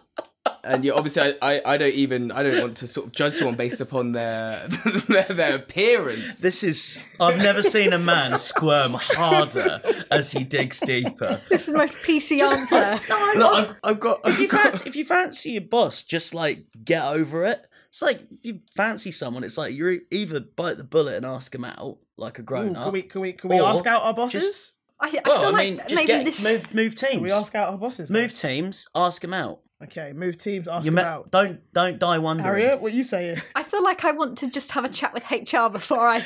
and 0.65 0.85
you 0.85 0.95
obviously 0.95 1.23
I, 1.23 1.35
I, 1.57 1.63
I 1.75 1.77
don't 1.79 1.95
even 1.95 2.31
I 2.31 2.43
don't 2.43 2.61
want 2.61 2.77
to 2.79 2.87
sort 2.87 3.07
of 3.07 3.13
judge 3.13 3.35
someone 3.35 3.57
based 3.57 3.81
upon 3.81 4.13
their 4.13 4.69
their, 5.09 5.23
their 5.25 5.55
appearance. 5.57 6.41
This 6.41 6.63
is. 6.63 7.03
I've 7.21 7.39
never 7.39 7.63
seen 7.63 7.93
a 7.93 7.99
man 7.99 8.39
squirm 8.39 8.93
harder 8.97 9.81
as 10.11 10.33
he 10.33 10.45
digs 10.45 10.81
deeper. 10.81 11.41
This 11.51 11.67
is 11.69 11.73
the 11.73 11.79
most 11.79 11.97
PC 11.97 12.41
answer. 12.41 13.01
Look, 13.39 13.53
I've, 13.53 13.75
I've 13.85 14.01
got, 14.01 14.21
If 14.25 14.39
you, 14.41 14.49
got 14.49 14.63
fancy, 14.63 14.89
if 14.89 14.97
you 14.97 15.05
fancy 15.05 15.51
your 15.53 15.63
boss, 15.63 16.03
just 16.03 16.35
like 16.35 16.67
get 16.85 17.05
over 17.05 17.45
it. 17.45 17.67
It's 17.89 18.03
like 18.03 18.21
if 18.31 18.45
you 18.45 18.61
fancy 18.77 19.11
someone, 19.11 19.45
it's 19.45 19.57
like 19.59 19.73
you 19.75 20.01
either 20.11 20.41
bite 20.41 20.77
the 20.77 20.85
bullet 20.85 21.17
and 21.17 21.27
ask 21.27 21.53
them 21.53 21.65
out 21.65 21.99
like 22.17 22.39
a 22.39 22.43
Ooh, 22.43 22.45
grown 22.45 22.75
can 22.75 22.93
we 22.93 23.03
can 23.03 23.21
we 23.21 23.33
can 23.33 23.49
we 23.51 23.59
ask 23.61 23.87
out 23.87 24.03
our 24.03 24.15
bosses? 24.15 24.43
just- 24.45 24.75
I, 25.01 25.11
I 25.11 25.29
well, 25.29 25.39
feel 25.41 25.49
I 25.49 25.51
like 25.53 25.69
mean, 25.69 25.77
just 25.89 25.95
maybe 25.95 26.07
get 26.09 26.25
this. 26.25 26.43
move 26.43 26.75
move 26.75 26.97
can 26.97 27.11
teams. 27.11 27.23
we 27.23 27.31
ask 27.31 27.55
out 27.55 27.71
our 27.71 27.79
bosses? 27.79 28.11
move 28.11 28.33
teams. 28.35 28.89
Ask 28.97 29.23
them 29.23 29.33
out. 29.33 29.61
Okay, 29.83 30.13
move 30.13 30.39
teams. 30.39 30.67
Ask 30.67 30.85
You 30.85 30.91
them 30.91 30.97
me- 30.97 31.03
out. 31.09 31.31
don't 31.31 31.61
don't 31.73 31.99
die 31.99 32.19
wondering. 32.19 32.45
Harriet, 32.45 32.81
what 32.81 32.93
are 32.93 32.97
you 32.97 33.05
saying? 33.05 33.39
I 33.55 33.63
feel 33.63 33.83
like 33.85 34.05
I 34.05 34.11
want 34.13 34.37
to 34.39 34.51
just 34.51 34.73
have 34.73 34.85
a 34.85 34.89
chat 34.89 35.15
with 35.15 35.31
HR 35.31 35.69
before 35.71 36.09
I 36.09 36.21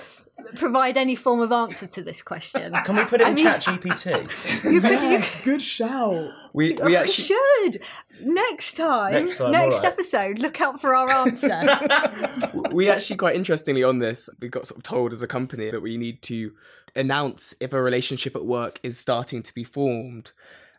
provide 0.56 0.96
any 0.96 1.14
form 1.14 1.40
of 1.40 1.52
answer 1.52 1.86
to 1.86 2.02
this 2.02 2.22
question. 2.22 2.72
Can 2.84 2.96
we 2.96 3.04
put 3.04 3.20
it 3.20 3.26
I 3.26 3.30
in 3.30 3.34
mean- 3.36 3.44
Chat 3.44 3.62
GPT? 3.62 4.64
You 4.72 4.80
could, 4.80 4.90
you 4.90 5.08
Yes, 5.10 5.36
good 5.42 5.62
shout. 5.62 6.30
we 6.52 6.74
we 6.74 6.82
we 6.86 6.96
actually 6.96 7.12
should 7.36 7.82
next 8.20 8.74
time. 8.74 9.12
Next 9.12 9.38
time, 9.38 9.52
next 9.52 9.76
alright. 9.76 9.92
episode. 9.92 10.38
Look 10.40 10.60
out 10.60 10.80
for 10.80 10.96
our 10.96 11.08
answer. 11.10 11.62
we 12.72 12.90
actually 12.90 13.16
quite 13.16 13.36
interestingly 13.36 13.84
on 13.84 14.00
this 14.00 14.28
we 14.40 14.48
got 14.48 14.66
sort 14.66 14.78
of 14.78 14.82
told 14.82 15.12
as 15.12 15.22
a 15.22 15.26
company 15.28 15.70
that 15.70 15.80
we 15.82 15.96
need 15.96 16.20
to 16.22 16.52
announce 16.96 17.54
if 17.60 17.72
a 17.72 17.80
relationship 17.80 18.34
at 18.34 18.44
work 18.44 18.80
is 18.82 18.98
starting 18.98 19.42
to 19.44 19.54
be 19.54 19.62
formed 19.62 20.32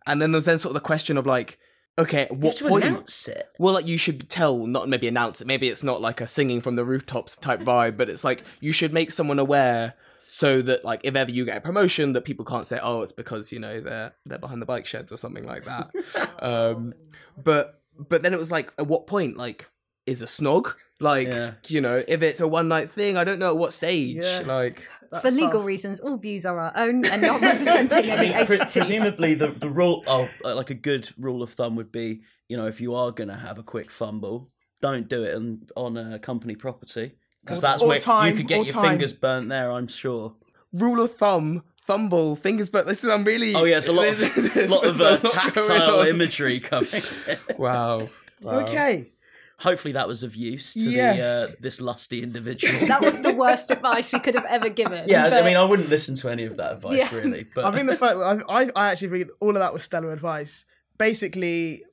and 0.06 0.22
then 0.22 0.32
there's 0.34 0.46
then 0.46 0.60
sort 0.60 0.72
of 0.72 0.82
the 0.82 0.86
question 0.86 1.18
of 1.18 1.26
like 1.26 1.60
okay 2.00 2.24
at 2.24 2.32
You 2.32 2.38
what 2.38 2.60
point 2.60 2.84
announce 2.86 3.28
it. 3.28 3.50
well 3.60 3.74
like 3.74 3.86
you 3.86 3.98
should 3.98 4.30
tell 4.30 4.66
not 4.66 4.90
maybe 4.90 5.08
announce 5.08 5.42
it 5.42 5.48
maybe 5.48 5.68
it's 5.70 5.84
not 5.84 6.02
like 6.02 6.22
a 6.22 6.28
singing 6.28 6.62
from 6.62 6.76
the 6.76 6.84
rooftops 6.86 7.36
type 7.36 7.60
vibe 7.62 7.98
but 7.98 8.10
it's 8.10 8.24
like 8.24 8.44
you 8.62 8.72
should 8.72 8.94
make 8.94 9.12
someone 9.12 9.40
aware 9.40 9.94
so 10.28 10.62
that 10.62 10.86
like 10.86 11.02
if 11.04 11.16
ever 11.16 11.32
you 11.32 11.44
get 11.46 11.58
a 11.58 11.62
promotion 11.62 12.14
that 12.14 12.22
people 12.24 12.46
can't 12.46 12.68
say 12.68 12.80
oh 12.82 13.02
it's 13.02 13.12
because 13.12 13.52
you 13.52 13.60
know 13.60 13.82
they're 13.82 14.14
they're 14.26 14.38
behind 14.40 14.62
the 14.62 14.66
bike 14.66 14.86
sheds 14.86 15.12
or 15.12 15.18
something 15.18 15.46
like 15.46 15.66
that 15.66 15.90
um 16.40 16.94
but 17.44 17.82
but 17.98 18.22
then 18.24 18.34
it 18.34 18.40
was 18.40 18.52
like 18.52 18.72
at 18.78 18.88
what 18.88 19.08
point 19.08 19.38
like 19.38 19.70
is 20.06 20.22
a 20.22 20.26
snog 20.26 20.74
like 21.00 21.28
Yeah. 21.28 21.54
you 21.68 21.82
know 21.82 22.04
if 22.08 22.22
it's 22.22 22.40
a 22.40 22.48
one 22.48 22.68
night 22.68 22.90
thing 22.90 23.18
i 23.18 23.24
don't 23.24 23.40
know 23.40 23.50
at 23.50 23.58
what 23.58 23.74
stage 23.74 24.24
Yeah. 24.24 24.44
like 24.46 24.88
That's 25.12 25.24
for 25.26 25.32
legal 25.32 25.52
tough. 25.60 25.66
reasons, 25.66 26.00
all 26.00 26.18
views 26.18 26.46
are 26.46 26.60
our 26.60 26.72
own 26.76 27.06
and 27.06 27.22
not 27.22 27.42
representing 27.42 28.12
I 28.12 28.16
any 28.18 28.30
mean, 28.34 28.46
pre- 28.46 28.56
agencies. 28.58 28.88
presumably 28.88 29.34
the, 29.36 29.48
the 29.48 29.70
rule 29.70 30.04
of 30.08 30.30
uh, 30.46 30.56
like 30.56 30.70
a 30.70 30.76
good 30.76 31.10
rule 31.18 31.42
of 31.44 31.52
thumb 31.52 31.76
would 31.78 31.92
be 31.92 32.22
you 32.48 32.58
know 32.58 32.68
if 32.68 32.80
you 32.82 32.96
are 32.96 33.12
going 33.12 33.30
to 33.30 33.36
have 33.36 33.58
a 33.60 33.64
quick 33.64 33.90
fumble 33.92 34.50
don't 34.82 35.08
do 35.10 35.24
it 35.24 35.36
on, 35.36 35.62
on 35.76 35.98
a 35.98 36.20
company 36.20 36.56
property 36.56 37.14
because 37.44 37.60
that's 37.62 37.82
or 37.82 37.88
where 37.90 38.00
time, 38.00 38.32
you 38.32 38.38
could 38.38 38.48
get 38.48 38.66
your 38.66 38.74
time. 38.74 38.92
fingers 38.92 39.14
burnt 39.14 39.50
there 39.50 39.72
i'm 39.72 39.88
sure 39.88 40.34
rule 40.74 41.02
of 41.02 41.14
thumb 41.16 41.64
thumble 41.86 42.36
fingers 42.36 42.70
but 42.70 42.86
this 42.88 43.04
is 43.04 43.10
i'm 43.10 43.24
really 43.24 43.54
oh 43.56 43.66
yeah 43.66 43.78
it's 43.78 43.88
a 43.88 43.92
lot 43.92 44.08
of, 44.08 44.20
there's- 44.54 44.70
lot 44.70 44.86
of 44.86 45.02
uh, 45.02 45.18
tactile 45.32 46.02
imagery 46.02 46.60
coming 46.60 46.90
wow 47.58 48.08
Wow. 48.42 48.60
Okay. 48.62 49.12
Hopefully 49.60 49.92
that 49.94 50.08
was 50.08 50.24
of 50.24 50.36
use 50.36 50.74
to 50.74 50.80
Yes. 50.90 51.18
the 51.18 51.54
uh, 51.54 51.56
this 51.62 51.80
lusty 51.82 52.24
individual 52.24 52.74
that 52.88 53.02
was 53.02 53.22
the 53.22 53.34
worst 53.36 53.70
advice 53.78 54.12
we 54.14 54.20
could 54.20 54.36
have 54.36 54.46
ever 54.46 54.70
given. 54.70 55.04
yeah 55.08 55.28
i 55.28 55.42
mean 55.44 55.58
i 55.58 55.64
wouldn't 55.64 55.90
listen 55.90 56.16
to 56.16 56.30
any 56.30 56.46
of 56.46 56.58
that 56.58 56.72
advice 56.74 56.96
Yeah. 56.98 57.16
really 57.16 57.46
but 57.56 57.66
I 57.66 57.72
think 57.76 57.88
the 57.90 57.96
first, 57.96 58.18
I, 58.18 58.42
I- 58.64 58.72
I 58.76 58.92
actually 58.92 59.10
read 59.10 59.28
all 59.40 59.50
of 59.50 59.56
that 59.64 59.74
was 59.74 59.84
stellar 59.84 60.12
advice. 60.14 60.66
Basically, 60.98 61.84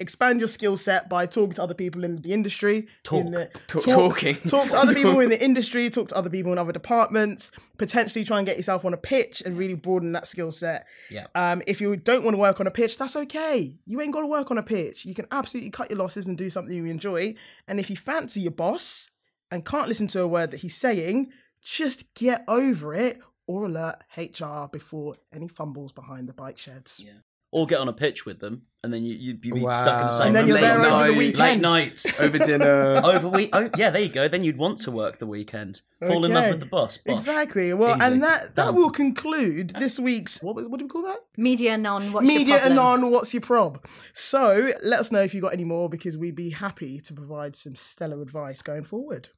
expand 0.00 0.40
your 0.40 0.48
skill 0.48 0.76
set 0.76 1.08
by 1.08 1.26
talking 1.26 1.54
to 1.54 1.62
other 1.62 1.74
people 1.74 2.04
in 2.04 2.20
the 2.22 2.32
industry. 2.32 2.88
Talk. 3.02 3.20
in 3.24 3.30
the- 3.32 3.50
Ta- 3.66 3.80
talking. 3.80 4.36
Talk 4.36 4.68
to 4.70 4.78
other 4.78 4.94
people 4.94 5.20
in 5.20 5.30
the 5.30 5.42
industry. 5.44 5.88
Talk 5.90 6.08
to 6.08 6.16
other 6.16 6.30
people 6.30 6.52
in 6.52 6.58
other 6.58 6.72
departments. 6.72 7.50
Potentially 7.78 8.24
try 8.24 8.38
and 8.38 8.46
get 8.46 8.56
yourself 8.56 8.84
on 8.84 8.92
a 8.94 8.96
pitch 8.96 9.42
and 9.44 9.56
really 9.56 9.74
broaden 9.74 10.12
that 10.12 10.26
skill 10.26 10.52
set. 10.52 10.86
Yeah. 11.10 11.26
Um, 11.34 11.62
if 11.66 11.80
you 11.80 11.96
don't 11.96 12.24
want 12.24 12.34
to 12.34 12.40
work 12.40 12.60
on 12.60 12.66
a 12.66 12.70
pitch, 12.70 12.96
that's 12.98 13.16
okay. 13.16 13.78
You 13.86 14.00
ain't 14.00 14.12
got 14.12 14.20
to 14.22 14.26
work 14.26 14.50
on 14.50 14.58
a 14.58 14.62
pitch. 14.62 15.04
You 15.04 15.14
can 15.14 15.26
absolutely 15.30 15.70
cut 15.70 15.90
your 15.90 15.98
losses 15.98 16.26
and 16.26 16.36
do 16.38 16.48
something 16.50 16.74
you 16.74 16.84
enjoy. 16.86 17.34
And 17.68 17.78
if 17.80 17.90
you 17.90 17.96
fancy 17.96 18.40
your 18.40 18.52
boss 18.52 19.10
and 19.50 19.64
can't 19.64 19.88
listen 19.88 20.06
to 20.08 20.20
a 20.22 20.26
word 20.28 20.50
that 20.52 20.60
he's 20.60 20.76
saying, 20.76 21.30
just 21.62 22.14
get 22.14 22.44
over 22.48 22.94
it 22.94 23.18
or 23.46 23.66
alert 23.66 23.96
HR 24.16 24.68
before 24.72 25.16
any 25.32 25.48
fumbles 25.48 25.92
behind 25.92 26.28
the 26.28 26.32
bike 26.32 26.58
sheds. 26.58 27.00
Yeah. 27.04 27.12
Or 27.54 27.66
get 27.66 27.78
on 27.78 27.88
a 27.88 27.92
pitch 27.92 28.26
with 28.26 28.40
them 28.40 28.62
and 28.82 28.92
then 28.92 29.04
you, 29.04 29.14
you'd 29.14 29.40
be 29.40 29.48
stuck 29.50 30.00
in 30.00 30.06
the 30.08 30.10
same 30.10 30.26
And 30.26 30.36
then 30.36 30.42
room 30.44 30.48
you're 30.50 30.60
there 30.60 30.78
late 30.78 30.92
over 30.92 31.06
the 31.12 31.18
weekend. 31.18 31.38
late 31.38 31.60
nights 31.60 32.20
over 32.22 32.36
dinner 32.38 33.00
over 33.04 33.28
week. 33.28 33.50
Oh, 33.52 33.70
yeah, 33.76 33.90
there 33.90 34.02
you 34.02 34.08
go. 34.08 34.26
Then 34.26 34.42
you'd 34.42 34.58
want 34.58 34.78
to 34.80 34.90
work 34.90 35.18
the 35.20 35.26
weekend. 35.26 35.80
Fall 36.00 36.24
in 36.24 36.32
love 36.34 36.50
with 36.50 36.60
the 36.60 36.66
boss. 36.66 36.98
Bosh. 36.98 37.14
Exactly. 37.16 37.72
Well, 37.72 37.96
Easy. 37.96 38.04
and 38.06 38.22
that 38.24 38.56
that 38.56 38.66
Done. 38.66 38.74
will 38.74 38.90
conclude 38.90 39.70
this 39.70 39.98
week's 40.00 40.42
what 40.42 40.56
was 40.56 40.68
what 40.68 40.80
do 40.80 40.84
we 40.84 40.90
call 40.90 41.02
that? 41.02 41.20
Media 41.36 41.78
non. 41.78 42.12
What's 42.12 42.26
Media 42.26 42.46
your 42.46 42.58
problem? 42.58 42.78
anon. 42.78 43.10
What's 43.12 43.32
your 43.32 43.40
prob? 43.40 43.86
So 44.12 44.70
let 44.82 44.98
us 45.00 45.12
know 45.12 45.22
if 45.22 45.32
you 45.32 45.40
got 45.40 45.52
any 45.54 45.64
more 45.64 45.88
because 45.88 46.18
we'd 46.18 46.34
be 46.34 46.50
happy 46.50 46.98
to 47.00 47.14
provide 47.14 47.54
some 47.56 47.76
stellar 47.76 48.20
advice 48.20 48.60
going 48.62 48.82
forward. 48.82 49.28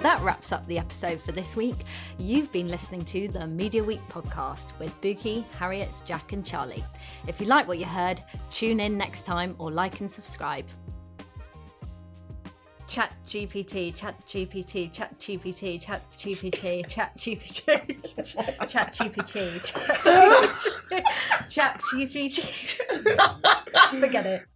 That 0.00 0.20
wraps 0.22 0.50
up 0.50 0.66
the 0.66 0.78
episode 0.78 1.20
for 1.20 1.32
this 1.32 1.56
week. 1.56 1.76
You've 2.16 2.50
been 2.50 2.68
listening 2.68 3.04
to 3.04 3.28
the 3.28 3.46
Media 3.46 3.84
Week 3.84 4.00
podcast 4.08 4.68
with 4.78 4.98
Bukky, 5.02 5.44
Harriet, 5.58 5.90
Jack, 6.06 6.32
and 6.32 6.42
Charlie. 6.42 6.82
If 7.26 7.38
you 7.38 7.46
like 7.46 7.68
what 7.68 7.76
you 7.76 7.84
heard, 7.84 8.22
tune 8.48 8.80
in 8.80 8.96
next 8.96 9.26
time 9.26 9.54
or 9.58 9.70
like 9.70 10.00
and 10.00 10.10
subscribe. 10.10 10.64
Chat 12.86 13.12
GPT, 13.26 13.94
Chat 13.94 14.14
GPT, 14.26 14.90
Chat 14.90 15.18
GPT, 15.18 15.78
Chat 15.78 16.02
GPT, 16.18 16.88
Chat 16.88 17.14
GPT, 17.18 17.68
Chat 17.68 17.94
GPT, 17.94 18.66
Chat 18.66 18.94
GPT, 18.94 21.50
Chat 21.50 21.78
GPT. 21.82 23.90
Forget 24.00 24.26
it. 24.26 24.49